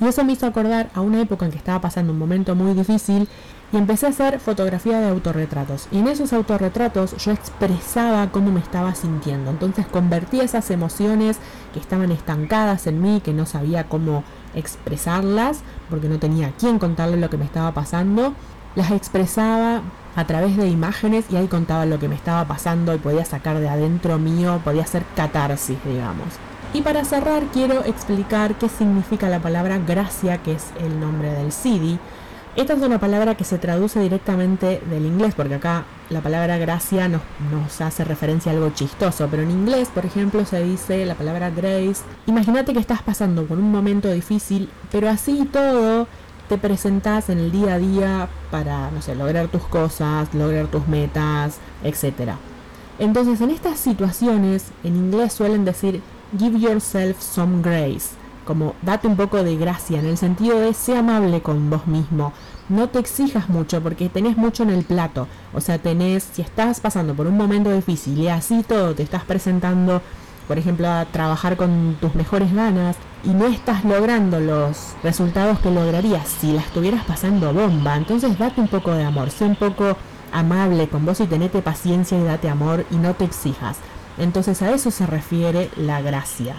Y 0.00 0.06
eso 0.06 0.24
me 0.24 0.34
hizo 0.34 0.46
acordar 0.46 0.90
a 0.94 1.00
una 1.00 1.20
época 1.20 1.46
en 1.46 1.52
que 1.52 1.58
estaba 1.58 1.80
pasando 1.80 2.12
un 2.12 2.18
momento 2.18 2.54
muy 2.54 2.74
difícil 2.74 3.28
y 3.72 3.76
empecé 3.76 4.06
a 4.06 4.10
hacer 4.10 4.38
fotografía 4.38 5.00
de 5.00 5.08
autorretratos. 5.08 5.88
Y 5.90 5.98
en 5.98 6.08
esos 6.08 6.32
autorretratos 6.32 7.16
yo 7.16 7.32
expresaba 7.32 8.30
cómo 8.30 8.52
me 8.52 8.60
estaba 8.60 8.94
sintiendo. 8.94 9.50
Entonces 9.50 9.86
convertí 9.86 10.40
esas 10.40 10.70
emociones 10.70 11.38
que 11.72 11.80
estaban 11.80 12.12
estancadas 12.12 12.86
en 12.86 13.02
mí, 13.02 13.20
que 13.20 13.32
no 13.32 13.46
sabía 13.46 13.88
cómo 13.88 14.24
expresarlas, 14.54 15.60
porque 15.90 16.08
no 16.08 16.18
tenía 16.18 16.48
a 16.48 16.52
quién 16.52 16.78
contarle 16.78 17.16
lo 17.16 17.28
que 17.28 17.36
me 17.36 17.44
estaba 17.44 17.72
pasando, 17.72 18.34
las 18.76 18.90
expresaba 18.90 19.82
a 20.14 20.26
través 20.26 20.56
de 20.56 20.68
imágenes 20.68 21.26
y 21.30 21.36
ahí 21.36 21.46
contaba 21.46 21.86
lo 21.86 21.98
que 21.98 22.08
me 22.08 22.14
estaba 22.14 22.46
pasando 22.46 22.94
y 22.94 22.98
podía 22.98 23.24
sacar 23.24 23.58
de 23.58 23.68
adentro 23.68 24.18
mío, 24.18 24.60
podía 24.64 24.82
hacer 24.82 25.02
catarsis, 25.14 25.78
digamos. 25.84 26.28
Y 26.72 26.82
para 26.82 27.04
cerrar 27.04 27.44
quiero 27.52 27.84
explicar 27.84 28.56
qué 28.56 28.68
significa 28.68 29.28
la 29.28 29.40
palabra 29.40 29.78
gracia, 29.78 30.42
que 30.42 30.52
es 30.52 30.66
el 30.80 31.00
nombre 31.00 31.32
del 31.32 31.52
CD. 31.52 31.98
Esta 32.56 32.72
es 32.72 32.80
una 32.80 32.98
palabra 32.98 33.34
que 33.34 33.44
se 33.44 33.58
traduce 33.58 34.00
directamente 34.00 34.80
del 34.88 35.04
inglés, 35.04 35.34
porque 35.34 35.56
acá 35.56 35.84
la 36.08 36.22
palabra 36.22 36.56
gracia 36.56 37.06
nos, 37.06 37.20
hace 37.82 38.02
referencia 38.02 38.50
a 38.50 38.54
algo 38.54 38.70
chistoso, 38.70 39.28
pero 39.30 39.42
en 39.42 39.50
inglés, 39.50 39.90
por 39.94 40.06
ejemplo, 40.06 40.42
se 40.46 40.62
dice 40.64 41.04
la 41.04 41.14
palabra 41.14 41.50
grace. 41.50 42.02
Imagínate 42.26 42.72
que 42.72 42.78
estás 42.78 43.02
pasando 43.02 43.44
por 43.44 43.58
un 43.58 43.70
momento 43.70 44.10
difícil, 44.10 44.70
pero 44.90 45.10
así 45.10 45.46
todo 45.52 46.08
te 46.48 46.56
presentas 46.56 47.28
en 47.28 47.40
el 47.40 47.52
día 47.52 47.74
a 47.74 47.78
día 47.78 48.28
para, 48.50 48.90
no 48.90 49.02
sé, 49.02 49.14
lograr 49.14 49.48
tus 49.48 49.64
cosas, 49.64 50.32
lograr 50.32 50.68
tus 50.68 50.88
metas, 50.88 51.58
etc. 51.84 52.36
Entonces, 52.98 53.42
en 53.42 53.50
estas 53.50 53.78
situaciones, 53.78 54.68
en 54.82 54.96
inglés 54.96 55.34
suelen 55.34 55.66
decir 55.66 56.00
give 56.38 56.58
yourself 56.58 57.20
some 57.20 57.60
grace, 57.60 58.14
como 58.46 58.74
date 58.80 59.06
un 59.06 59.16
poco 59.16 59.42
de 59.42 59.56
gracia, 59.56 59.98
en 59.98 60.06
el 60.06 60.16
sentido 60.16 60.58
de 60.58 60.72
ser 60.72 60.98
amable 60.98 61.42
con 61.42 61.68
vos 61.68 61.86
mismo. 61.86 62.32
No 62.68 62.88
te 62.88 62.98
exijas 62.98 63.48
mucho 63.48 63.80
porque 63.82 64.08
tenés 64.08 64.36
mucho 64.36 64.62
en 64.62 64.70
el 64.70 64.84
plato. 64.84 65.28
O 65.54 65.60
sea, 65.60 65.78
tenés, 65.78 66.28
si 66.32 66.42
estás 66.42 66.80
pasando 66.80 67.14
por 67.14 67.26
un 67.26 67.36
momento 67.36 67.72
difícil 67.72 68.18
y 68.18 68.28
así 68.28 68.64
todo 68.66 68.94
te 68.94 69.02
estás 69.02 69.24
presentando, 69.24 70.02
por 70.48 70.58
ejemplo, 70.58 70.88
a 70.88 71.04
trabajar 71.06 71.56
con 71.56 71.96
tus 72.00 72.14
mejores 72.14 72.52
ganas, 72.52 72.96
y 73.26 73.30
no 73.30 73.46
estás 73.46 73.84
logrando 73.84 74.38
los 74.38 74.94
resultados 75.02 75.58
que 75.58 75.70
lograrías 75.70 76.28
si 76.28 76.52
la 76.52 76.60
estuvieras 76.60 77.04
pasando 77.04 77.52
bomba, 77.52 77.96
entonces 77.96 78.38
date 78.38 78.60
un 78.60 78.68
poco 78.68 78.92
de 78.92 79.04
amor, 79.04 79.30
sé 79.30 79.44
un 79.44 79.56
poco 79.56 79.96
amable 80.32 80.88
con 80.88 81.04
vos 81.04 81.20
y 81.20 81.26
tenete 81.26 81.60
paciencia 81.60 82.18
y 82.18 82.22
date 82.22 82.48
amor 82.48 82.86
y 82.90 82.96
no 82.96 83.14
te 83.14 83.24
exijas. 83.24 83.78
Entonces 84.18 84.62
a 84.62 84.72
eso 84.72 84.90
se 84.90 85.06
refiere 85.06 85.70
la 85.76 86.00
gracia. 86.00 86.54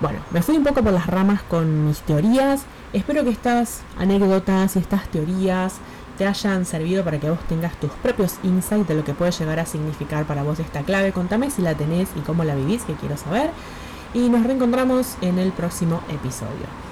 Bueno, 0.00 0.18
me 0.32 0.42
fui 0.42 0.56
un 0.56 0.64
poco 0.64 0.82
por 0.82 0.92
las 0.92 1.06
ramas 1.06 1.42
con 1.42 1.86
mis 1.86 2.00
teorías. 2.00 2.64
Espero 2.92 3.24
que 3.24 3.30
estas 3.30 3.82
anécdotas 3.98 4.76
y 4.76 4.78
estas 4.80 5.08
teorías 5.08 5.76
te 6.18 6.26
hayan 6.26 6.64
servido 6.64 7.04
para 7.04 7.18
que 7.18 7.30
vos 7.30 7.40
tengas 7.48 7.74
tus 7.80 7.90
propios 7.90 8.36
insights 8.42 8.86
de 8.86 8.94
lo 8.94 9.04
que 9.04 9.14
puede 9.14 9.32
llegar 9.32 9.58
a 9.58 9.66
significar 9.66 10.24
para 10.26 10.42
vos 10.42 10.60
esta 10.60 10.82
clave. 10.82 11.12
Contame 11.12 11.50
si 11.50 11.62
la 11.62 11.74
tenés 11.74 12.08
y 12.16 12.20
cómo 12.20 12.44
la 12.44 12.54
vivís, 12.54 12.82
que 12.82 12.94
quiero 12.94 13.16
saber 13.16 13.50
y 14.14 14.28
nos 14.28 14.44
reencontramos 14.44 15.16
en 15.20 15.38
el 15.38 15.52
próximo 15.52 16.00
episodio. 16.08 16.83